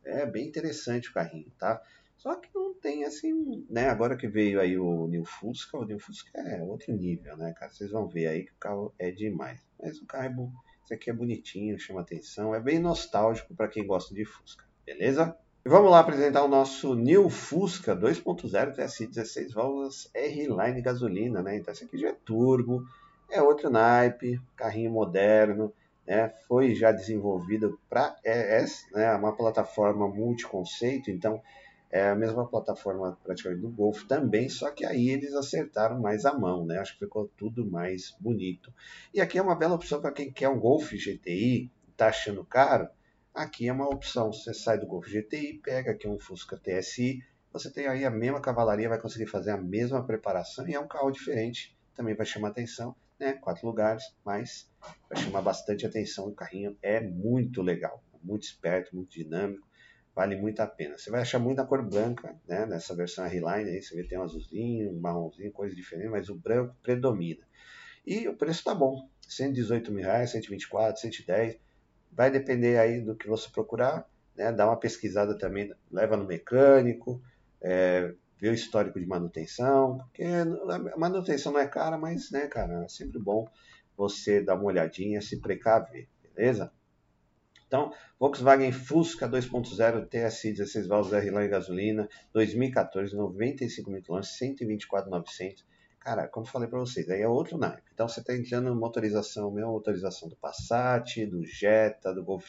É 0.05 0.27
bem 0.27 0.49
interessante 0.49 1.11
o 1.11 1.13
carrinho, 1.13 1.53
tá? 1.59 1.83
Só 2.19 2.35
que 2.35 2.49
não 2.55 2.75
tem 2.75 3.05
assim, 3.05 3.65
né? 3.71 3.89
Agora 3.89 4.17
que 4.17 4.27
veio 4.27 4.61
aí 4.61 4.77
o 4.77 5.07
New 5.07 5.25
Fusca, 5.25 5.79
o 5.79 5.85
New 5.85 6.01
Fusca 6.01 6.31
é 6.39 6.63
outro 6.63 6.93
nível, 6.93 7.37
né, 7.37 7.55
cara? 7.57 7.71
Vocês 7.73 7.91
vão 7.91 8.09
ver 8.09 8.27
aí 8.27 8.45
que 8.45 8.53
o 8.53 8.59
carro 8.59 8.93
é 8.99 9.11
demais. 9.11 9.61
Mas 9.81 9.99
o 10.01 10.07
carro 10.07 10.25
é 10.25 10.29
bom. 10.29 10.51
Esse 10.85 10.95
aqui 10.95 11.11
é 11.11 11.13
bonitinho, 11.13 11.79
chama 11.79 12.01
atenção, 12.01 12.55
é 12.55 12.61
bem 12.61 12.79
nostálgico 12.79 13.55
para 13.55 13.69
quem 13.69 13.87
gosta 13.87 14.15
de 14.15 14.25
Fusca, 14.25 14.65
beleza? 14.87 15.37
E 15.65 15.69
vamos 15.69 15.91
lá 15.91 16.01
apresentar 16.01 16.43
o 16.43 16.49
nosso 16.49 16.95
New 16.95 17.29
Fusca 17.29 17.95
2.0 17.95 18.75
TSI 18.75 19.07
16 19.07 19.53
válvulas 19.53 20.11
R-Line 20.15 20.81
gasolina, 20.81 21.43
né? 21.43 21.59
Então 21.59 21.73
esse 21.73 21.85
aqui 21.85 21.99
já 21.99 22.09
é 22.09 22.17
turbo, 22.25 22.85
é 23.31 23.43
outro 23.43 23.69
naipe, 23.69 24.41
carrinho 24.57 24.91
moderno, 24.91 25.73
né? 26.07 26.33
Foi 26.49 26.75
já 26.75 26.91
desenvolvido 26.91 27.79
para 27.89 28.17
ES, 28.25 28.87
né? 28.93 29.15
Uma 29.15 29.37
plataforma 29.37 30.09
multi-conceito, 30.09 31.11
então 31.11 31.43
é 31.91 32.09
a 32.09 32.15
mesma 32.15 32.47
plataforma 32.47 33.19
praticamente 33.25 33.63
do 33.63 33.71
Golf 33.71 34.05
também, 34.05 34.49
só 34.49 34.71
que 34.71 34.85
aí 34.85 35.09
eles 35.09 35.33
acertaram 35.33 36.01
mais 36.01 36.25
a 36.25 36.35
mão, 36.35 36.67
né? 36.67 36.79
Acho 36.79 36.93
que 36.93 37.05
ficou 37.05 37.31
tudo 37.37 37.69
mais 37.69 38.15
bonito. 38.21 38.73
E 39.13 39.21
aqui 39.21 39.39
é 39.39 39.43
uma 39.43 39.57
bela 39.57 39.75
opção 39.75 40.01
para 40.01 40.13
quem 40.13 40.31
quer 40.31 40.49
um 40.49 40.61
Golf 40.61 40.93
GTI, 40.93 41.71
tá 41.97 42.09
achando 42.09 42.45
caro, 42.45 42.89
aqui 43.35 43.69
é 43.69 43.73
uma 43.73 43.89
opção. 43.89 44.33
Você 44.33 44.53
sai 44.53 44.79
do 44.79 44.87
Golf 44.87 45.07
GTI, 45.07 45.61
pega 45.63 45.93
aqui 45.93 46.07
um 46.07 46.19
Fusca 46.19 46.59
TSI, 46.59 47.25
você 47.53 47.71
tem 47.71 47.87
aí 47.87 48.05
a 48.05 48.11
mesma 48.11 48.41
cavalaria, 48.41 48.89
vai 48.89 49.01
conseguir 49.01 49.27
fazer 49.27 49.53
a 49.53 49.57
mesma 49.57 50.05
preparação 50.05 50.69
e 50.69 50.75
é 50.75 50.81
um 50.81 50.87
carro 50.87 51.11
diferente, 51.11 51.77
também 51.95 52.15
vai 52.15 52.27
chamar 52.27 52.49
atenção, 52.49 52.95
né? 53.19 53.33
Quatro 53.33 53.67
lugares, 53.67 54.05
mas 54.25 54.71
vai 55.09 55.23
chamar 55.23 55.41
bastante 55.41 55.87
atenção. 55.87 56.29
O 56.29 56.35
carrinho 56.35 56.77
é 56.83 57.01
muito 57.01 57.63
legal, 57.63 58.05
muito 58.23 58.43
esperto, 58.43 58.95
muito 58.95 59.11
dinâmico 59.11 59.68
vale 60.19 60.35
muito 60.35 60.59
a 60.59 60.67
pena. 60.67 60.99
Você 60.99 61.13
vai 61.13 61.21
achar 61.21 61.39
muito 61.39 61.59
na 61.59 61.65
cor 61.65 61.81
branca, 61.81 62.35
né? 62.49 62.67
Nessa 62.67 62.93
versão 62.93 63.25
R-Line 63.25 63.71
aí, 63.71 63.81
você 63.81 63.95
vê 63.95 64.03
tem 64.03 64.19
um 64.19 64.25
azulzinho, 64.25 64.91
um 64.91 64.99
marronzinho, 64.99 65.53
coisa 65.53 65.77
diferente, 65.77 66.09
mas 66.09 66.29
o 66.29 66.35
branco 66.35 66.75
predomina. 66.83 67.47
E 68.05 68.27
o 68.27 68.35
preço 68.35 68.65
tá 68.65 68.75
bom, 68.75 69.09
118 69.29 69.93
mil 69.93 70.03
reais, 70.03 70.33
124, 70.33 71.01
110, 71.01 71.61
vai 72.11 72.33
depender 72.33 72.81
aí 72.81 73.01
do 73.01 73.15
que 73.15 73.29
você 73.29 73.49
procurar, 73.49 74.11
né? 74.35 74.51
Dá 74.51 74.67
uma 74.67 74.77
pesquisada 74.77 75.39
também, 75.39 75.73
leva 75.89 76.17
no 76.17 76.25
mecânico, 76.25 77.23
é, 77.63 78.13
vê 78.41 78.49
o 78.49 78.55
histórico 78.55 78.99
de 78.99 79.07
manutenção, 79.07 79.99
porque 79.99 80.25
a 80.25 80.99
manutenção 80.99 81.53
não 81.53 81.61
é 81.61 81.69
cara, 81.69 81.97
mas, 81.97 82.29
né, 82.33 82.49
cara, 82.49 82.83
é 82.83 82.89
sempre 82.89 83.21
bom 83.21 83.49
você 83.97 84.43
dar 84.43 84.57
uma 84.57 84.65
olhadinha, 84.65 85.23
se 85.23 85.41
precaver, 85.41 86.09
beleza? 86.35 86.73
Então, 87.69 87.93
Volkswagen 88.19 88.73
Fusca 88.73 89.29
2.0 89.29 90.09
TSI 90.09 90.53
16 90.53 90.87
válvulas 90.87 91.23
R-Line 91.23 91.49
gasolina, 91.49 92.09
2014, 92.33 93.15
95 93.15 93.91
mil 93.91 94.03
km, 94.03 94.21
124.900. 94.21 95.65
Cara, 96.01 96.27
como 96.27 96.47
falei 96.47 96.67
para 96.67 96.79
vocês, 96.79 97.11
aí 97.11 97.21
é 97.21 97.29
outro 97.29 97.59
naipe. 97.59 97.83
Então 97.93 98.09
você 98.09 98.21
está 98.21 98.35
entrando 98.35 98.75
motorização, 98.75 99.51
mesma 99.51 99.71
motorização 99.71 100.31
do 100.31 100.37
Passat, 100.37 101.27
do 101.27 101.45
Jetta, 101.45 102.15
do 102.15 102.25
Golf, 102.25 102.49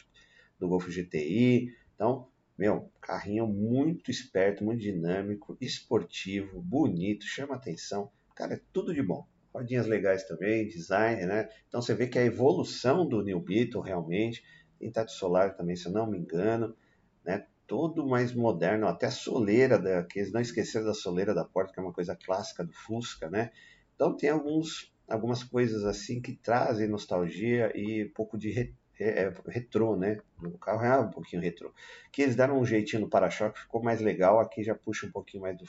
do 0.58 0.66
Golf 0.66 0.88
GTI. 0.88 1.70
Então, 1.94 2.26
meu, 2.56 2.90
carrinho 3.02 3.46
muito 3.46 4.10
esperto, 4.10 4.64
muito 4.64 4.80
dinâmico, 4.80 5.54
esportivo, 5.60 6.62
bonito, 6.62 7.26
chama 7.26 7.56
atenção. 7.56 8.10
Cara, 8.34 8.54
é 8.54 8.60
tudo 8.72 8.94
de 8.94 9.02
bom. 9.02 9.26
Rodinhas 9.52 9.86
legais 9.86 10.24
também, 10.24 10.66
design, 10.66 11.26
né? 11.26 11.50
Então 11.68 11.82
você 11.82 11.92
vê 11.92 12.06
que 12.06 12.18
a 12.18 12.24
evolução 12.24 13.06
do 13.06 13.22
New 13.22 13.40
Beetle 13.40 13.82
realmente 13.82 14.42
tem 14.80 14.90
teto 14.90 15.12
solar 15.12 15.54
também, 15.54 15.76
se 15.76 15.86
eu 15.86 15.92
não 15.92 16.06
me 16.06 16.18
engano, 16.18 16.74
né? 17.22 17.46
Todo 17.66 18.08
mais 18.08 18.34
moderno, 18.34 18.88
até 18.88 19.06
a 19.06 19.10
soleira, 19.10 19.78
da, 19.78 20.02
que 20.02 20.18
eles 20.18 20.32
não 20.32 20.40
esqueceram 20.40 20.86
da 20.86 20.94
soleira 20.94 21.34
da 21.34 21.44
porta, 21.44 21.72
que 21.72 21.78
é 21.78 21.82
uma 21.82 21.92
coisa 21.92 22.16
clássica 22.16 22.64
do 22.64 22.72
Fusca, 22.72 23.28
né? 23.28 23.52
Então 23.94 24.16
tem 24.16 24.30
alguns, 24.30 24.92
algumas 25.06 25.44
coisas 25.44 25.84
assim 25.84 26.20
que 26.20 26.34
trazem 26.34 26.88
nostalgia 26.88 27.70
e 27.76 28.06
um 28.06 28.12
pouco 28.12 28.38
de 28.38 28.50
re, 28.50 28.74
é, 28.98 29.32
retrô, 29.46 29.94
né? 29.94 30.18
O 30.42 30.58
carro 30.58 30.84
é 30.84 30.98
um 30.98 31.10
pouquinho 31.10 31.42
retrô. 31.42 31.72
Que 32.10 32.22
eles 32.22 32.34
deram 32.34 32.58
um 32.58 32.64
jeitinho 32.64 33.02
no 33.02 33.10
para-choque, 33.10 33.60
ficou 33.60 33.82
mais 33.82 34.00
legal. 34.00 34.40
Aqui 34.40 34.64
já 34.64 34.74
puxa 34.74 35.06
um 35.06 35.12
pouquinho 35.12 35.42
mais 35.42 35.56
do 35.56 35.64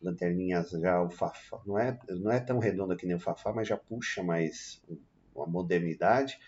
lanterninhas 0.00 0.70
já 0.70 1.02
o 1.02 1.08
Fafá. 1.08 1.60
Não 1.66 1.78
é, 1.78 1.98
não 2.10 2.30
é 2.30 2.38
tão 2.38 2.58
redondo 2.58 2.96
que 2.96 3.06
nem 3.06 3.16
o 3.16 3.20
Fafá, 3.20 3.52
mas 3.52 3.66
já 3.66 3.76
puxa 3.76 4.22
mais 4.22 4.82
uma 5.34 5.46
modernidade 5.46 6.38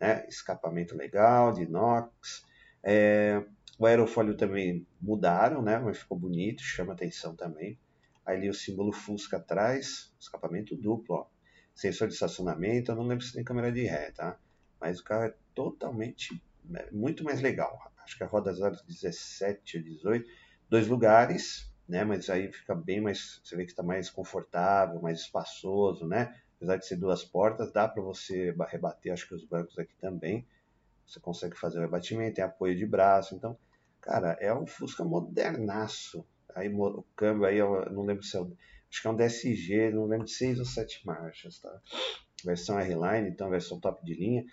né? 0.00 0.26
escapamento 0.26 0.96
legal, 0.96 1.52
de 1.52 1.62
inox. 1.62 2.44
É, 2.82 3.44
o 3.78 3.86
aerofólio 3.86 4.36
também 4.36 4.86
mudaram, 5.00 5.62
né? 5.62 5.78
mas 5.78 5.98
ficou 5.98 6.18
bonito, 6.18 6.62
chama 6.62 6.92
atenção 6.92 7.36
também. 7.36 7.78
Ali 8.24 8.48
o 8.48 8.54
símbolo 8.54 8.92
Fusca 8.92 9.36
atrás, 9.36 10.14
escapamento 10.18 10.76
duplo, 10.76 11.16
ó. 11.16 11.26
sensor 11.74 12.08
de 12.08 12.14
estacionamento, 12.14 12.90
eu 12.90 12.96
não 12.96 13.06
lembro 13.06 13.24
se 13.24 13.32
tem 13.32 13.44
câmera 13.44 13.72
de 13.72 13.84
ré, 13.84 14.10
tá? 14.12 14.38
Mas 14.80 15.00
o 15.00 15.04
carro 15.04 15.24
é 15.24 15.34
totalmente, 15.54 16.42
é, 16.74 16.90
muito 16.90 17.24
mais 17.24 17.40
legal. 17.40 17.78
Acho 18.02 18.16
que 18.16 18.24
a 18.24 18.26
roda 18.26 18.52
17 18.52 19.78
ou 19.78 19.82
18, 19.84 20.30
dois 20.68 20.86
lugares, 20.86 21.70
né? 21.88 22.04
Mas 22.04 22.30
aí 22.30 22.52
fica 22.52 22.74
bem 22.74 23.00
mais, 23.00 23.40
você 23.42 23.56
vê 23.56 23.64
que 23.64 23.72
está 23.72 23.82
mais 23.82 24.08
confortável, 24.08 25.00
mais 25.00 25.20
espaçoso, 25.20 26.06
né? 26.06 26.34
Apesar 26.60 26.76
de 26.76 26.86
ser 26.86 26.96
duas 26.96 27.24
portas, 27.24 27.72
dá 27.72 27.88
para 27.88 28.02
você 28.02 28.54
rebater, 28.68 29.14
acho 29.14 29.26
que 29.26 29.34
os 29.34 29.44
bancos 29.44 29.78
aqui 29.78 29.94
também. 29.98 30.46
Você 31.06 31.18
consegue 31.18 31.56
fazer 31.56 31.78
o 31.78 31.80
rebatimento, 31.80 32.36
tem 32.36 32.44
apoio 32.44 32.76
de 32.76 32.86
braço. 32.86 33.34
Então, 33.34 33.56
cara, 34.00 34.36
é 34.38 34.52
um 34.52 34.66
Fusca 34.66 35.02
modernaço. 35.02 36.24
Aí 36.54 36.68
o 36.68 37.02
câmbio 37.16 37.46
aí, 37.46 37.56
eu 37.56 37.90
não 37.90 38.04
lembro 38.04 38.22
se 38.22 38.36
é, 38.36 38.40
acho 38.40 39.00
que 39.00 39.08
é 39.08 39.10
um 39.10 39.16
DSG, 39.16 39.90
não 39.90 40.04
lembro 40.04 40.26
de 40.26 40.32
6 40.32 40.58
ou 40.58 40.66
7 40.66 41.06
marchas, 41.06 41.58
tá? 41.58 41.80
Versão 42.44 42.78
R-Line, 42.78 43.30
então 43.30 43.48
versão 43.48 43.80
top 43.80 44.04
de 44.04 44.14
linha. 44.14 44.44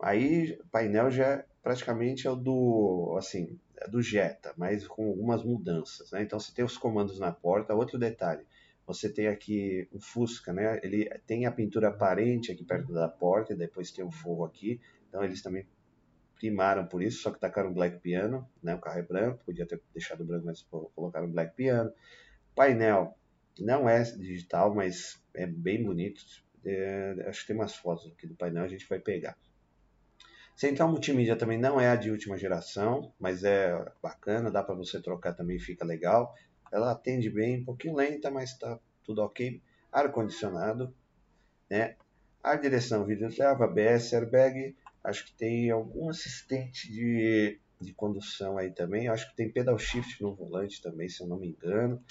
Aí 0.00 0.56
painel 0.70 1.10
já 1.10 1.26
é, 1.26 1.46
praticamente 1.62 2.28
é 2.28 2.30
o 2.30 2.36
do, 2.36 3.16
assim, 3.18 3.58
é 3.76 3.88
do 3.88 4.00
Jetta, 4.00 4.54
mas 4.56 4.86
com 4.86 5.08
algumas 5.08 5.42
mudanças, 5.42 6.12
né? 6.12 6.22
Então 6.22 6.38
você 6.38 6.54
tem 6.54 6.64
os 6.64 6.78
comandos 6.78 7.18
na 7.18 7.32
porta. 7.32 7.74
Outro 7.74 7.98
detalhe, 7.98 8.46
você 8.88 9.12
tem 9.12 9.28
aqui 9.28 9.86
o 9.92 10.00
Fusca, 10.00 10.50
né? 10.50 10.80
Ele 10.82 11.04
tem 11.26 11.44
a 11.44 11.52
pintura 11.52 11.88
aparente 11.88 12.50
aqui 12.50 12.64
perto 12.64 12.90
da 12.90 13.06
porta 13.06 13.52
e 13.52 13.56
depois 13.56 13.92
tem 13.92 14.02
o 14.02 14.10
forro 14.10 14.46
aqui. 14.46 14.80
Então 15.06 15.22
eles 15.22 15.42
também 15.42 15.68
primaram 16.36 16.86
por 16.86 17.02
isso, 17.02 17.20
só 17.20 17.30
que 17.30 17.38
tacaram 17.38 17.70
Black 17.70 18.00
Piano, 18.00 18.48
né? 18.62 18.74
O 18.74 18.80
carro 18.80 18.98
é 18.98 19.02
branco, 19.02 19.44
podia 19.44 19.66
ter 19.66 19.78
deixado 19.92 20.24
branco, 20.24 20.46
mas 20.46 20.62
colocaram 20.94 21.30
Black 21.30 21.54
Piano. 21.54 21.92
Painel 22.54 23.14
não 23.58 23.86
é 23.86 24.02
digital, 24.02 24.74
mas 24.74 25.22
é 25.34 25.46
bem 25.46 25.84
bonito. 25.84 26.22
É, 26.64 27.26
acho 27.28 27.42
que 27.42 27.48
tem 27.48 27.56
umas 27.56 27.76
fotos 27.76 28.10
aqui 28.10 28.26
do 28.26 28.34
painel, 28.36 28.64
a 28.64 28.68
gente 28.68 28.88
vai 28.88 28.98
pegar. 28.98 29.36
Central 30.56 30.88
multimídia 30.88 31.36
também 31.36 31.58
não 31.58 31.78
é 31.78 31.90
a 31.90 31.94
de 31.94 32.10
última 32.10 32.38
geração, 32.38 33.12
mas 33.20 33.44
é 33.44 33.70
bacana, 34.02 34.50
dá 34.50 34.62
para 34.62 34.74
você 34.74 35.00
trocar 35.00 35.34
também, 35.34 35.58
fica 35.58 35.84
legal. 35.84 36.34
Ela 36.70 36.92
atende 36.92 37.30
bem, 37.30 37.60
um 37.60 37.64
pouquinho 37.64 37.96
lenta, 37.96 38.30
mas 38.30 38.50
está 38.50 38.78
tudo 39.04 39.22
ok. 39.22 39.60
Ar-condicionado, 39.90 40.94
né? 41.70 41.96
Ar 42.42 42.60
direção, 42.60 43.04
vidro 43.04 43.34
trava, 43.34 43.64
ABS, 43.64 44.12
airbag. 44.14 44.76
Acho 45.02 45.24
que 45.26 45.32
tem 45.32 45.70
algum 45.70 46.08
assistente 46.08 46.90
de, 46.90 47.58
de 47.80 47.92
condução 47.94 48.58
aí 48.58 48.70
também. 48.70 49.08
Acho 49.08 49.28
que 49.30 49.36
tem 49.36 49.50
pedal 49.50 49.78
shift 49.78 50.22
no 50.22 50.34
volante 50.34 50.82
também, 50.82 51.08
se 51.08 51.22
eu 51.22 51.26
não 51.26 51.38
me 51.38 51.48
engano. 51.48 52.02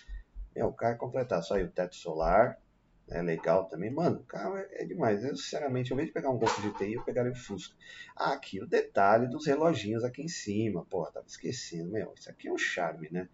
É, 0.56 0.66
o 0.66 0.74
carro 0.74 0.96
é 0.96 0.98
completar. 0.98 1.44
Só 1.44 1.56
aí 1.56 1.64
o 1.64 1.72
teto 1.72 1.96
solar, 1.96 2.60
é 3.10 3.22
legal 3.22 3.66
também. 3.66 3.90
Mano, 3.90 4.20
o 4.20 4.24
carro 4.24 4.58
é, 4.58 4.68
é, 4.72 4.86
demais. 4.86 5.24
Eu, 5.24 5.36
sinceramente, 5.36 5.92
ao 5.92 5.96
invés 5.96 6.10
de 6.10 6.14
pegar 6.14 6.30
um 6.30 6.38
Golf 6.38 6.60
GTI, 6.60 6.94
eu 6.94 7.04
pegaria 7.04 7.32
o 7.32 7.36
Fusca. 7.36 7.76
Ah, 8.16 8.34
aqui 8.34 8.62
o 8.62 8.68
detalhe 8.68 9.28
dos 9.28 9.46
reloginhos 9.46 10.04
aqui 10.04 10.22
em 10.22 10.28
cima. 10.28 10.86
Pô, 10.86 11.06
tava 11.12 11.26
esquecendo, 11.26 11.92
meu. 11.92 12.14
Isso 12.18 12.30
aqui 12.30 12.48
é 12.48 12.52
um 12.52 12.58
charme, 12.58 13.10
né? 13.12 13.30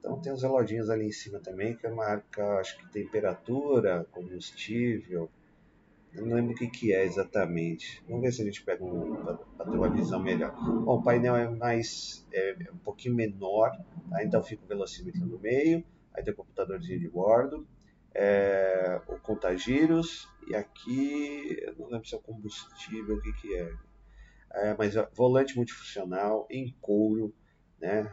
Então 0.00 0.18
tem 0.18 0.32
os 0.32 0.42
reloginhos 0.42 0.88
ali 0.88 1.06
em 1.06 1.12
cima 1.12 1.38
também, 1.38 1.76
que 1.76 1.86
é 1.86 1.90
marca, 1.90 2.58
acho 2.58 2.78
que 2.78 2.88
temperatura, 2.90 4.06
combustível. 4.10 5.30
Eu 6.12 6.26
não 6.26 6.34
lembro 6.34 6.52
o 6.52 6.56
que, 6.56 6.66
que 6.66 6.92
é 6.92 7.04
exatamente. 7.04 8.02
Vamos 8.08 8.22
ver 8.22 8.32
se 8.32 8.42
a 8.42 8.44
gente 8.44 8.64
pega 8.64 8.82
um 8.82 9.14
para 9.56 9.70
ter 9.70 9.76
uma 9.76 9.90
visão 9.90 10.20
melhor. 10.20 10.52
Bom, 10.52 10.96
o 10.96 11.02
painel 11.02 11.36
é 11.36 11.48
mais 11.48 12.26
é, 12.32 12.50
é 12.50 12.72
um 12.72 12.78
pouquinho 12.78 13.14
menor, 13.14 13.70
tá? 14.08 14.24
então 14.24 14.42
fica 14.42 14.64
o 14.64 14.66
velocímetro 14.66 15.24
no 15.24 15.38
meio, 15.38 15.84
aí 16.14 16.24
tem 16.24 16.32
o 16.32 16.36
computadorzinho 16.36 16.98
de 16.98 17.08
bordo, 17.08 17.66
é, 18.14 19.00
o 19.06 19.18
contagiros 19.20 20.28
e 20.48 20.56
aqui 20.56 21.56
eu 21.60 21.76
não 21.78 21.88
lembro 21.90 22.08
se 22.08 22.14
é 22.14 22.18
o 22.18 22.20
combustível, 22.20 23.16
o 23.16 23.20
que, 23.20 23.32
que 23.34 23.54
é. 23.54 23.72
é 24.52 24.74
mas 24.76 24.96
é, 24.96 25.08
volante 25.14 25.56
multifuncional 25.56 26.48
em 26.50 26.74
couro, 26.80 27.32
né? 27.80 28.10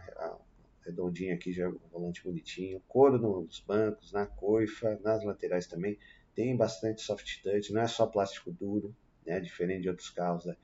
Redondinho 0.88 1.34
aqui, 1.34 1.54
já 1.54 1.70
um 1.70 1.78
volante 1.92 2.24
bonitinho. 2.24 2.82
Couro 2.88 3.18
nos 3.18 3.60
bancos, 3.60 4.12
na 4.12 4.26
coifa, 4.26 5.00
nas 5.04 5.24
laterais 5.24 5.68
também. 5.68 5.98
Tem 6.34 6.56
bastante 6.56 7.02
soft 7.02 7.42
touch, 7.42 7.72
não 7.74 7.82
é 7.82 7.88
só 7.88 8.08
plástico 8.08 8.52
duro, 8.52 8.96
né? 9.26 9.40
Diferente 9.40 9.84
de 9.84 9.90
outros 9.90 10.10
carros. 10.10 10.46
Né? 10.46 10.56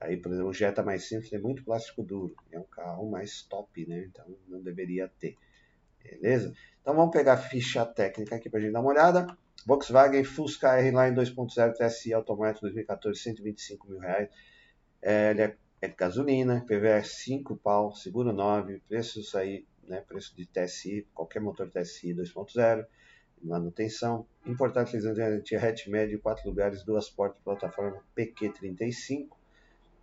Aí, 0.00 0.16
por 0.16 0.32
exemplo, 0.32 0.50
o 0.50 0.54
Jetta 0.54 0.82
mais 0.82 1.04
simples 1.04 1.30
tem 1.30 1.40
muito 1.40 1.64
plástico 1.64 2.02
duro. 2.02 2.34
É 2.52 2.58
um 2.58 2.64
carro 2.64 3.10
mais 3.10 3.42
top, 3.42 3.86
né? 3.86 4.04
Então 4.10 4.24
não 4.48 4.62
deveria 4.62 5.08
ter. 5.18 5.36
Beleza? 6.02 6.54
Então 6.80 6.94
vamos 6.94 7.12
pegar 7.12 7.34
a 7.34 7.38
ficha 7.38 7.84
técnica 7.84 8.36
aqui 8.36 8.50
para 8.50 8.60
a 8.60 8.62
gente 8.62 8.72
dar 8.72 8.80
uma 8.80 8.90
olhada. 8.90 9.26
Volkswagen 9.66 10.22
Fusca 10.24 10.76
R-Line 10.76 11.16
2.0 11.16 11.72
TSI 11.72 12.12
automático 12.12 12.62
2014, 12.62 13.18
125 13.18 13.88
mil 13.88 13.98
reais. 13.98 14.28
É, 15.00 15.30
ele 15.30 15.42
é 15.42 15.56
é 15.84 15.88
gasolina, 15.88 16.64
PVA 16.66 17.02
5 17.02 17.56
pau, 17.56 17.94
seguro 17.94 18.32
9, 18.32 18.80
preços 18.88 19.34
aí, 19.34 19.66
né, 19.86 20.00
preço 20.00 20.34
de 20.34 20.46
TSI, 20.46 21.06
qualquer 21.12 21.40
motor 21.40 21.68
TSI 21.68 22.14
2.0, 22.14 22.86
manutenção. 23.42 24.26
Importante 24.46 24.98
garantia 24.98 25.62
hatch 25.62 25.86
médio, 25.88 26.18
4 26.20 26.48
lugares, 26.48 26.82
duas 26.82 27.10
portas, 27.10 27.40
plataforma 27.42 28.02
PQ35. 28.16 29.28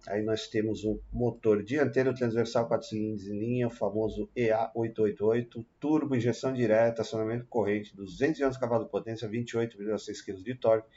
Aí 0.07 0.23
nós 0.23 0.47
temos 0.47 0.83
um 0.83 0.99
motor 1.11 1.63
dianteiro 1.63 2.13
transversal 2.13 2.67
4 2.67 2.87
cilindros 2.87 3.27
em 3.27 3.39
linha, 3.39 3.67
o 3.67 3.71
famoso 3.71 4.29
EA888, 4.35 5.65
turbo, 5.79 6.15
injeção 6.15 6.53
direta, 6.53 7.01
acionamento 7.01 7.45
corrente, 7.47 7.95
211 7.95 8.59
cavalos 8.59 8.85
de 8.85 8.91
potência, 8.91 9.27
28,6 9.27 10.25
kg 10.25 10.43
de 10.43 10.55
torque, 10.55 10.87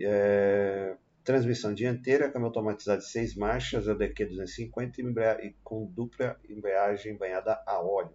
é, 0.00 0.96
transmissão 1.28 1.74
dianteira, 1.74 2.30
câmbio 2.30 2.46
automatizado 2.46 3.02
de 3.02 3.10
6 3.10 3.34
marchas, 3.34 3.86
EDQ 3.86 4.24
250 4.24 5.02
e 5.42 5.54
com 5.62 5.84
dupla 5.84 6.40
embreagem 6.48 7.18
banhada 7.18 7.62
a 7.66 7.82
óleo. 7.82 8.14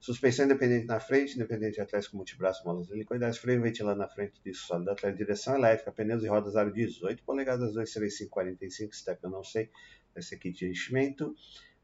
Suspensão 0.00 0.44
independente 0.44 0.84
na 0.84 0.98
frente, 0.98 1.36
independente 1.36 1.80
atrás 1.80 2.08
com 2.08 2.16
multibraço, 2.16 2.64
molas 2.64 2.90
helicoidais, 2.90 3.38
freio 3.38 3.62
ventilado 3.62 3.96
na 3.96 4.08
frente 4.08 4.42
de 4.44 4.52
sólido 4.54 4.90
atrás, 4.90 5.16
direção 5.16 5.54
elétrica, 5.54 5.92
pneus 5.92 6.24
e 6.24 6.26
rodas 6.26 6.56
aro 6.56 6.72
18 6.72 7.22
polegadas, 7.22 7.74
235 7.74 8.28
45 8.28 8.92
step 8.92 9.22
eu 9.22 9.30
não 9.30 9.44
sei, 9.44 9.70
esse 10.16 10.34
aqui 10.34 10.50
de 10.50 10.68
enchimento. 10.68 11.36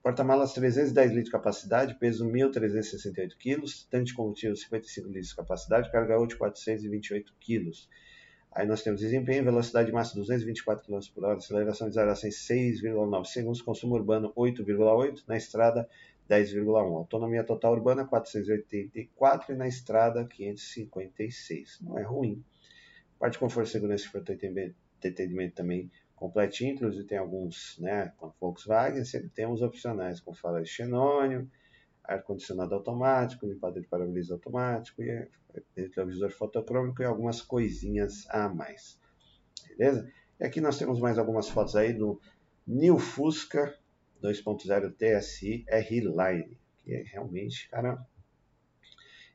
Porta-malas 0.03 0.55
310 0.55 1.11
litros 1.11 1.27
de 1.27 1.31
capacidade, 1.31 1.95
peso 2.01 2.27
1.368 2.27 3.37
kg, 3.39 3.63
tanque 3.89 4.07
de 4.07 4.15
combustível 4.15 4.57
55 4.57 5.07
litros 5.07 5.29
de 5.29 5.37
capacidade, 5.37 5.93
carga 5.93 6.19
útil 6.19 6.37
428 6.39 7.33
kg. 7.39 7.71
Aí 8.55 8.67
nós 8.67 8.83
temos 8.83 9.01
desempenho, 9.01 9.43
velocidade 9.43 9.91
máxima 9.91 10.23
224 10.23 10.87
km 10.87 11.01
por 11.13 11.25
hora, 11.25 11.39
aceleração 11.39 11.89
de 11.89 11.95
0 11.97 12.11
a 12.11 12.15
100 12.15 12.31
6,9 12.31 13.25
segundos, 13.25 13.61
consumo 13.61 13.97
urbano 13.97 14.33
8,8, 14.37 15.25
na 15.27 15.37
estrada 15.37 15.89
10,1. 16.31 16.97
Autonomia 16.97 17.43
total 17.43 17.73
urbana 17.73 18.05
484 18.05 19.53
e 19.53 19.57
na 19.57 19.67
estrada 19.67 20.25
556. 20.25 21.81
Não 21.83 21.99
é 21.99 22.03
ruim. 22.03 22.45
Parte 23.19 23.33
de 23.33 23.39
conforto, 23.41 23.71
segurança 23.71 24.09
e 24.15 25.09
atendimento 25.09 25.55
também 25.55 25.91
completinho, 26.15 26.75
inclusive 26.75 27.05
tem 27.05 27.19
alguns, 27.19 27.77
né, 27.79 28.13
com 28.17 28.33
Volkswagen, 28.41 29.05
sempre 29.05 29.31
temos 29.31 29.63
opcionais, 29.63 30.23
fala 30.41 30.63
de 30.63 30.69
xenônio, 30.69 31.51
ar-condicionado 32.05 32.75
automático, 32.75 33.47
limpador 33.47 33.81
de 33.81 33.89
para-brisa 33.89 34.35
automático, 34.35 35.03
e 35.03 35.89
televisor 35.89 36.31
fotocrômico 36.31 37.03
e 37.03 37.05
algumas 37.05 37.41
coisinhas 37.41 38.29
a 38.29 38.49
mais. 38.49 39.01
Beleza? 39.77 40.11
E 40.39 40.45
aqui 40.45 40.61
nós 40.61 40.79
temos 40.79 41.01
mais 41.01 41.19
algumas 41.19 41.49
fotos 41.49 41.77
aí 41.77 41.93
do 41.93 42.21
New 42.67 42.99
Fusca 42.99 43.77
2.0 44.23 44.93
TSI 44.93 45.65
R-Line, 45.69 46.59
que 46.79 46.93
é 46.93 47.03
realmente, 47.03 47.69
cara, 47.69 48.05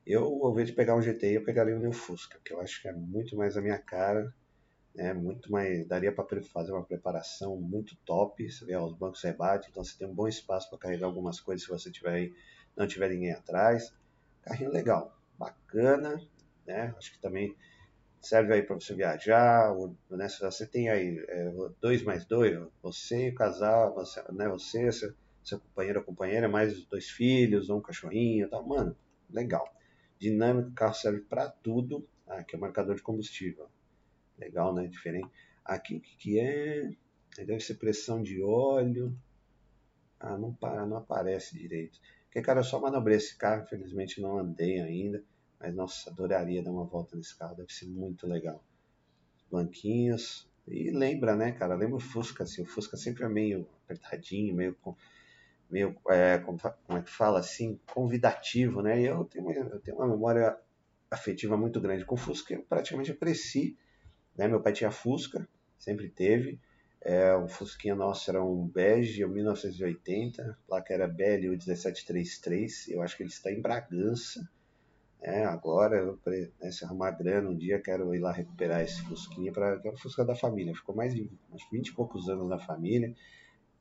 eu, 0.05 0.23
ao 0.43 0.51
invés 0.51 0.67
de 0.67 0.73
pegar 0.73 0.95
um 0.95 1.01
GTI, 1.01 1.35
eu 1.35 1.43
pegaria 1.43 1.75
um 1.75 1.79
New 1.79 1.93
Fusca, 1.93 2.39
que 2.43 2.51
eu 2.51 2.59
acho 2.59 2.81
que 2.81 2.87
é 2.87 2.93
muito 2.93 3.35
mais 3.35 3.55
a 3.55 3.61
minha 3.61 3.77
cara, 3.77 4.33
né, 4.95 5.13
muito 5.13 5.51
mais, 5.51 5.87
daria 5.87 6.11
para 6.11 6.41
fazer 6.41 6.71
uma 6.71 6.83
preparação 6.83 7.55
muito 7.57 7.95
top, 7.97 8.49
você 8.49 8.65
vê, 8.65 8.75
ó, 8.75 8.85
os 8.85 8.97
bancos 8.97 9.21
rebate, 9.21 9.69
então 9.69 9.83
você 9.83 9.95
tem 9.97 10.07
um 10.07 10.13
bom 10.13 10.27
espaço 10.27 10.69
para 10.69 10.79
carregar 10.79 11.05
algumas 11.05 11.39
coisas 11.39 11.63
se 11.63 11.69
você 11.69 11.91
tiver 11.91 12.11
aí, 12.11 12.33
não 12.79 12.87
tiver 12.87 13.09
ninguém 13.09 13.33
atrás, 13.33 13.93
carrinho 14.41 14.71
legal, 14.71 15.13
bacana, 15.37 16.19
né, 16.65 16.93
acho 16.97 17.11
que 17.11 17.19
também 17.19 17.53
serve 18.21 18.53
aí 18.53 18.63
para 18.63 18.75
você 18.75 18.95
viajar, 18.95 19.73
né, 20.09 20.27
você 20.29 20.65
tem 20.65 20.89
aí 20.89 21.19
é, 21.27 21.51
dois 21.81 22.01
mais 22.03 22.25
dois, 22.25 22.57
você 22.81 23.27
e 23.27 23.29
o 23.29 23.35
casal, 23.35 23.93
você, 23.93 24.23
né, 24.31 24.47
você, 24.47 24.91
seu, 24.91 25.13
seu 25.43 25.59
companheiro 25.59 25.99
ou 25.99 26.05
companheira, 26.05 26.47
mais 26.47 26.85
dois 26.85 27.09
filhos, 27.09 27.69
ou 27.69 27.79
um 27.79 27.81
cachorrinho 27.81 28.49
tal, 28.49 28.65
mano, 28.65 28.95
legal. 29.29 29.67
Dinâmico, 30.17 30.71
carro 30.71 30.93
serve 30.93 31.21
para 31.21 31.49
tudo, 31.49 32.07
ah, 32.27 32.39
aqui 32.39 32.55
é 32.55 32.57
o 32.57 32.61
marcador 32.61 32.95
de 32.95 33.01
combustível, 33.01 33.67
legal, 34.37 34.73
né, 34.73 34.87
diferente. 34.87 35.29
Aqui 35.65 35.97
o 35.97 36.01
que, 36.01 36.15
que 36.17 36.39
é? 36.39 36.91
Deve 37.37 37.59
ser 37.59 37.75
pressão 37.75 38.21
de 38.21 38.41
óleo, 38.41 39.15
ah, 40.19 40.37
não, 40.37 40.53
para, 40.53 40.85
não 40.85 40.97
aparece 40.97 41.57
direito. 41.57 41.99
Porque, 42.29 42.43
cara, 42.43 42.59
eu 42.59 42.63
só 42.63 42.79
manobrei 42.79 43.17
esse 43.17 43.35
carro, 43.35 43.63
infelizmente 43.63 44.21
não 44.21 44.37
andei 44.37 44.79
ainda. 44.79 45.23
Mas, 45.59 45.73
nossa, 45.75 46.11
adoraria 46.11 46.61
dar 46.61 46.71
uma 46.71 46.85
volta 46.85 47.17
nesse 47.17 47.35
carro, 47.35 47.55
deve 47.55 47.73
ser 47.73 47.87
muito 47.87 48.27
legal. 48.27 48.63
Banquinhos. 49.51 50.47
E 50.67 50.91
lembra, 50.91 51.35
né, 51.35 51.51
cara? 51.51 51.75
Lembra 51.75 51.97
o 51.97 51.99
Fusca, 51.99 52.43
assim. 52.43 52.61
O 52.61 52.65
Fusca 52.65 52.95
sempre 52.95 53.25
é 53.25 53.27
meio 53.27 53.67
apertadinho, 53.83 54.55
meio. 54.55 54.77
meio 55.69 55.97
é, 56.09 56.37
como, 56.37 56.59
é 56.89 57.01
que 57.01 57.09
fala 57.09 57.39
assim? 57.39 57.79
Convidativo, 57.91 58.83
né? 58.83 59.01
E 59.01 59.05
eu 59.05 59.25
tenho, 59.25 59.45
uma, 59.45 59.53
eu 59.53 59.79
tenho 59.79 59.97
uma 59.97 60.07
memória 60.07 60.55
afetiva 61.09 61.57
muito 61.57 61.81
grande 61.81 62.05
com 62.05 62.13
o 62.13 62.17
Fusca. 62.17 62.53
Eu 62.53 62.61
praticamente 62.61 63.11
cresci. 63.15 63.75
Né? 64.37 64.47
Meu 64.47 64.61
pai 64.61 64.71
tinha 64.71 64.91
Fusca, 64.91 65.49
sempre 65.79 66.07
teve. 66.09 66.59
É, 67.01 67.33
o 67.33 67.47
Fusquinha 67.47 67.95
nosso 67.95 68.29
era 68.29 68.43
um 68.43 68.67
bege, 68.67 69.25
1980, 69.25 70.41
a 70.41 70.67
placa 70.67 70.93
era 70.93 71.07
BLU 71.07 71.51
1733, 71.51 72.89
eu 72.89 73.01
acho 73.01 73.15
que 73.15 73.23
ele 73.23 73.29
está 73.29 73.51
em 73.51 73.61
Bragança, 73.61 74.47
é, 75.21 75.43
agora, 75.43 76.17
né, 76.61 76.71
se 76.71 76.85
arrumar 76.85 77.11
grana 77.11 77.49
um 77.49 77.57
dia, 77.57 77.81
quero 77.81 78.13
ir 78.15 78.19
lá 78.19 78.31
recuperar 78.31 78.81
esse 78.81 79.01
Fusquinha, 79.03 79.51
para 79.51 79.77
que 79.79 79.87
é 79.87 79.91
o 79.91 79.97
Fusca 79.97 80.23
da 80.23 80.33
família. 80.33 80.73
Ficou 80.73 80.95
mais 80.95 81.13
de 81.13 81.29
uns 81.51 81.69
20 81.69 81.87
e 81.89 81.93
poucos 81.93 82.29
anos 82.29 82.47
na 82.47 82.57
família. 82.57 83.13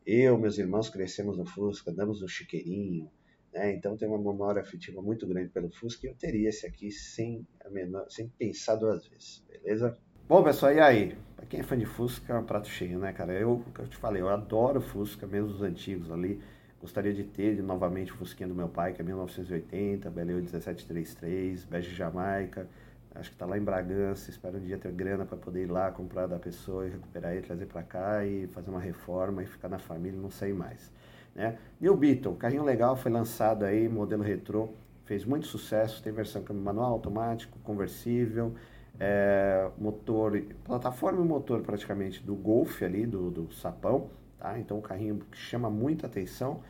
Eu, 0.04 0.36
meus 0.36 0.58
irmãos, 0.58 0.88
crescemos 0.88 1.38
no 1.38 1.46
Fusca, 1.46 1.92
andamos 1.92 2.22
no 2.22 2.28
Chiqueirinho, 2.28 3.08
né? 3.52 3.72
Então 3.72 3.96
tem 3.96 4.08
uma 4.08 4.18
memória 4.18 4.60
afetiva 4.60 5.00
muito 5.00 5.28
grande 5.28 5.50
pelo 5.50 5.70
Fusca 5.70 6.06
e 6.06 6.10
eu 6.10 6.16
teria 6.16 6.48
esse 6.48 6.66
aqui 6.66 6.90
sem, 6.90 7.46
menor, 7.70 8.10
sem 8.10 8.28
pensar 8.30 8.74
duas 8.74 9.06
vezes, 9.06 9.44
beleza? 9.48 9.96
Bom, 10.28 10.42
pessoal, 10.44 10.74
e 10.74 10.78
aí? 10.78 11.16
Pra 11.36 11.46
quem 11.46 11.60
é 11.60 11.62
fã 11.62 11.74
de 11.74 11.86
Fusca, 11.86 12.34
é 12.34 12.38
um 12.38 12.44
prato 12.44 12.68
cheio, 12.68 12.98
né, 12.98 13.14
cara? 13.14 13.32
Eu, 13.32 13.64
eu 13.78 13.88
te 13.88 13.96
falei, 13.96 14.20
eu 14.20 14.28
adoro 14.28 14.78
Fusca, 14.78 15.26
mesmo 15.26 15.48
os 15.48 15.62
antigos 15.62 16.10
ali. 16.10 16.38
Gostaria 16.82 17.14
de 17.14 17.24
ter 17.24 17.62
novamente 17.62 18.12
o 18.12 18.16
Fusquinha 18.16 18.46
do 18.46 18.54
meu 18.54 18.68
pai, 18.68 18.92
que 18.92 19.00
é 19.00 19.04
1980, 19.04 20.10
BLU 20.10 20.34
1733, 20.34 21.64
Bege 21.64 21.94
Jamaica. 21.94 22.68
Acho 23.14 23.30
que 23.30 23.36
está 23.36 23.46
lá 23.46 23.56
em 23.56 23.62
Bragança. 23.62 24.28
Espero 24.28 24.58
um 24.58 24.60
dia 24.60 24.76
ter 24.76 24.92
grana 24.92 25.24
para 25.24 25.38
poder 25.38 25.62
ir 25.62 25.70
lá 25.70 25.90
comprar 25.90 26.26
da 26.26 26.38
pessoa 26.38 26.86
e 26.86 26.90
recuperar 26.90 27.32
ele, 27.32 27.46
trazer 27.46 27.64
para 27.64 27.82
cá 27.82 28.22
e 28.22 28.48
fazer 28.48 28.68
uma 28.68 28.80
reforma 28.80 29.42
e 29.42 29.46
ficar 29.46 29.70
na 29.70 29.78
família 29.78 30.20
não 30.20 30.30
sair 30.30 30.52
mais. 30.52 30.92
Né? 31.34 31.56
E 31.80 31.88
o 31.88 31.96
Beetle, 31.96 32.36
carrinho 32.36 32.64
legal, 32.64 32.96
foi 32.96 33.10
lançado 33.10 33.64
aí, 33.64 33.88
modelo 33.88 34.22
retrô, 34.22 34.68
fez 35.06 35.24
muito 35.24 35.46
sucesso. 35.46 36.02
Tem 36.02 36.12
versão 36.12 36.42
câmbio 36.42 36.62
manual, 36.62 36.92
automático, 36.92 37.58
conversível. 37.60 38.54
É, 39.00 39.70
motor, 39.78 40.40
plataforma 40.64 41.24
e 41.24 41.24
motor 41.24 41.60
praticamente 41.62 42.22
do 42.22 42.34
Golf 42.34 42.82
ali, 42.82 43.06
do, 43.06 43.30
do 43.30 43.52
Sapão, 43.52 44.10
tá? 44.38 44.58
Então, 44.58 44.78
um 44.78 44.80
carrinho 44.80 45.20
que 45.30 45.38
chama 45.38 45.70
muita 45.70 46.06
atenção. 46.06 46.60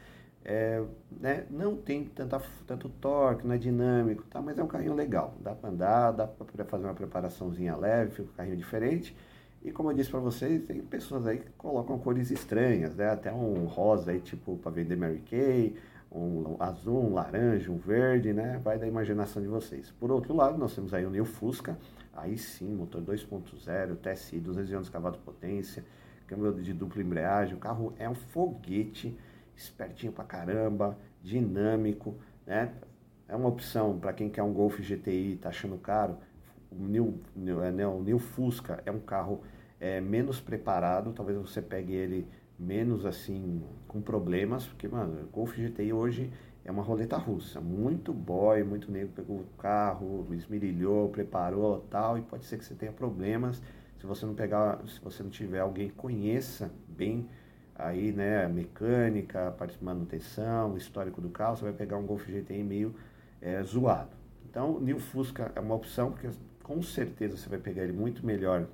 É, 0.44 0.82
né, 1.20 1.44
não 1.50 1.76
tem 1.76 2.04
tanta, 2.04 2.40
tanto 2.66 2.88
torque, 2.88 3.46
não 3.46 3.54
é 3.54 3.58
dinâmico, 3.58 4.22
tá? 4.30 4.40
mas 4.40 4.58
é 4.58 4.62
um 4.62 4.66
carrinho 4.66 4.94
legal. 4.94 5.34
Dá 5.40 5.54
para 5.54 5.68
andar, 5.68 6.12
dá 6.12 6.26
para 6.26 6.64
fazer 6.64 6.84
uma 6.84 6.94
preparaçãozinha 6.94 7.76
leve, 7.76 8.12
fica 8.12 8.30
um 8.30 8.34
carrinho 8.34 8.56
diferente. 8.56 9.14
E 9.62 9.72
como 9.72 9.90
eu 9.90 9.94
disse 9.94 10.10
para 10.10 10.20
vocês, 10.20 10.62
tem 10.64 10.80
pessoas 10.80 11.26
aí 11.26 11.38
que 11.38 11.50
colocam 11.58 11.98
cores 11.98 12.30
estranhas, 12.30 12.94
né? 12.94 13.10
Até 13.10 13.32
um 13.32 13.64
rosa 13.66 14.12
aí, 14.12 14.20
tipo, 14.20 14.56
para 14.56 14.70
vender 14.70 14.96
Mary 14.96 15.22
Kay, 15.28 15.76
um 16.10 16.56
azul, 16.60 17.10
um 17.10 17.14
laranja, 17.14 17.70
um 17.70 17.76
verde, 17.76 18.32
né? 18.32 18.60
Vai 18.62 18.78
da 18.78 18.86
imaginação 18.86 19.42
de 19.42 19.48
vocês. 19.48 19.90
Por 19.98 20.10
outro 20.10 20.34
lado, 20.34 20.56
nós 20.56 20.74
temos 20.74 20.94
aí 20.94 21.04
o 21.04 21.10
New 21.10 21.24
Fusca, 21.24 21.76
aí 22.20 22.38
sim, 22.38 22.74
motor 22.74 23.02
2.0, 23.02 23.96
TSI, 23.96 24.38
211 24.38 24.90
cavalos 24.90 25.18
de 25.18 25.24
potência, 25.24 25.84
câmbio 26.26 26.52
de 26.54 26.72
dupla 26.72 27.02
embreagem, 27.02 27.54
o 27.54 27.58
carro 27.58 27.94
é 27.98 28.08
um 28.08 28.14
foguete, 28.14 29.16
espertinho 29.56 30.12
pra 30.12 30.24
caramba, 30.24 30.96
dinâmico, 31.22 32.16
né? 32.46 32.72
É 33.26 33.36
uma 33.36 33.48
opção 33.48 33.98
para 33.98 34.12
quem 34.12 34.30
quer 34.30 34.42
um 34.42 34.52
Golf 34.52 34.78
GTI 34.80 35.32
e 35.32 35.36
tá 35.36 35.50
achando 35.50 35.76
caro. 35.78 36.16
O 36.70 36.76
New, 36.76 37.20
New, 37.34 37.62
é, 37.62 37.70
né, 37.70 37.86
o 37.86 38.00
New 38.00 38.18
Fusca 38.18 38.82
é 38.86 38.90
um 38.90 39.00
carro 39.00 39.42
é, 39.80 40.00
menos 40.00 40.40
preparado, 40.40 41.12
talvez 41.12 41.38
você 41.38 41.60
pegue 41.60 41.92
ele 41.92 42.26
menos 42.58 43.06
assim, 43.06 43.62
com 43.86 44.00
problemas, 44.00 44.66
porque, 44.66 44.88
mano, 44.88 45.28
Golf 45.32 45.56
GTI 45.56 45.92
hoje 45.92 46.30
é 46.68 46.70
uma 46.70 46.82
roleta 46.82 47.16
russa, 47.16 47.62
muito 47.62 48.12
boy, 48.12 48.62
muito 48.62 48.92
nego 48.92 49.10
pegou 49.12 49.38
o 49.38 49.46
carro, 49.56 50.28
esmirilhou, 50.32 51.08
preparou 51.08 51.80
tal, 51.90 52.18
e 52.18 52.20
pode 52.20 52.44
ser 52.44 52.58
que 52.58 52.64
você 52.64 52.74
tenha 52.74 52.92
problemas 52.92 53.62
se 53.98 54.04
você 54.04 54.26
não 54.26 54.34
pegar, 54.34 54.78
se 54.86 55.00
você 55.00 55.22
não 55.22 55.30
tiver 55.30 55.60
alguém 55.60 55.88
que 55.88 55.94
conheça 55.94 56.70
bem 56.86 57.26
aí, 57.74 58.12
né, 58.12 58.44
a 58.44 58.48
mecânica, 58.50 59.48
a 59.48 59.50
parte 59.50 59.78
de 59.78 59.84
manutenção, 59.84 60.74
o 60.74 60.76
histórico 60.76 61.22
do 61.22 61.30
carro, 61.30 61.56
você 61.56 61.64
vai 61.64 61.72
pegar 61.72 61.96
um 61.96 62.04
Golf 62.04 62.28
GTI 62.28 62.62
meio 62.62 62.94
é, 63.40 63.62
zoado. 63.62 64.14
Então, 64.44 64.76
o 64.76 64.80
New 64.80 65.00
Fusca 65.00 65.50
é 65.56 65.60
uma 65.60 65.74
opção, 65.74 66.12
porque 66.12 66.28
com 66.62 66.82
certeza 66.82 67.38
você 67.38 67.48
vai 67.48 67.58
pegar 67.58 67.82
ele 67.82 67.94
muito 67.94 68.26
melhor 68.26 68.66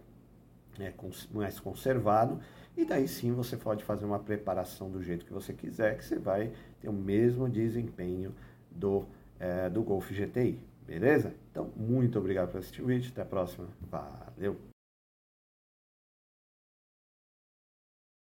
é, 0.81 0.93
mais 1.33 1.61
conservado, 1.61 2.41
e 2.77 2.85
daí 2.85 3.07
sim 3.07 3.33
você 3.33 3.57
pode 3.57 3.85
fazer 3.85 4.05
uma 4.05 4.19
preparação 4.19 4.91
do 4.91 5.03
jeito 5.03 5.25
que 5.25 5.33
você 5.33 5.53
quiser, 5.53 5.97
que 5.97 6.05
você 6.05 6.19
vai 6.19 6.53
ter 6.81 6.89
o 6.89 6.93
mesmo 6.93 7.49
desempenho 7.49 8.35
do, 8.71 9.05
é, 9.39 9.71
do 9.71 9.83
Golf 9.83 10.11
GTI, 10.11 10.59
beleza? 10.87 11.35
Então, 11.51 11.71
muito 11.77 12.19
obrigado 12.19 12.51
por 12.51 12.59
assistir 12.59 12.83
o 12.83 12.87
vídeo, 12.87 13.11
até 13.13 13.23
a 13.23 13.27
próxima, 13.27 13.69
valeu! 13.91 14.74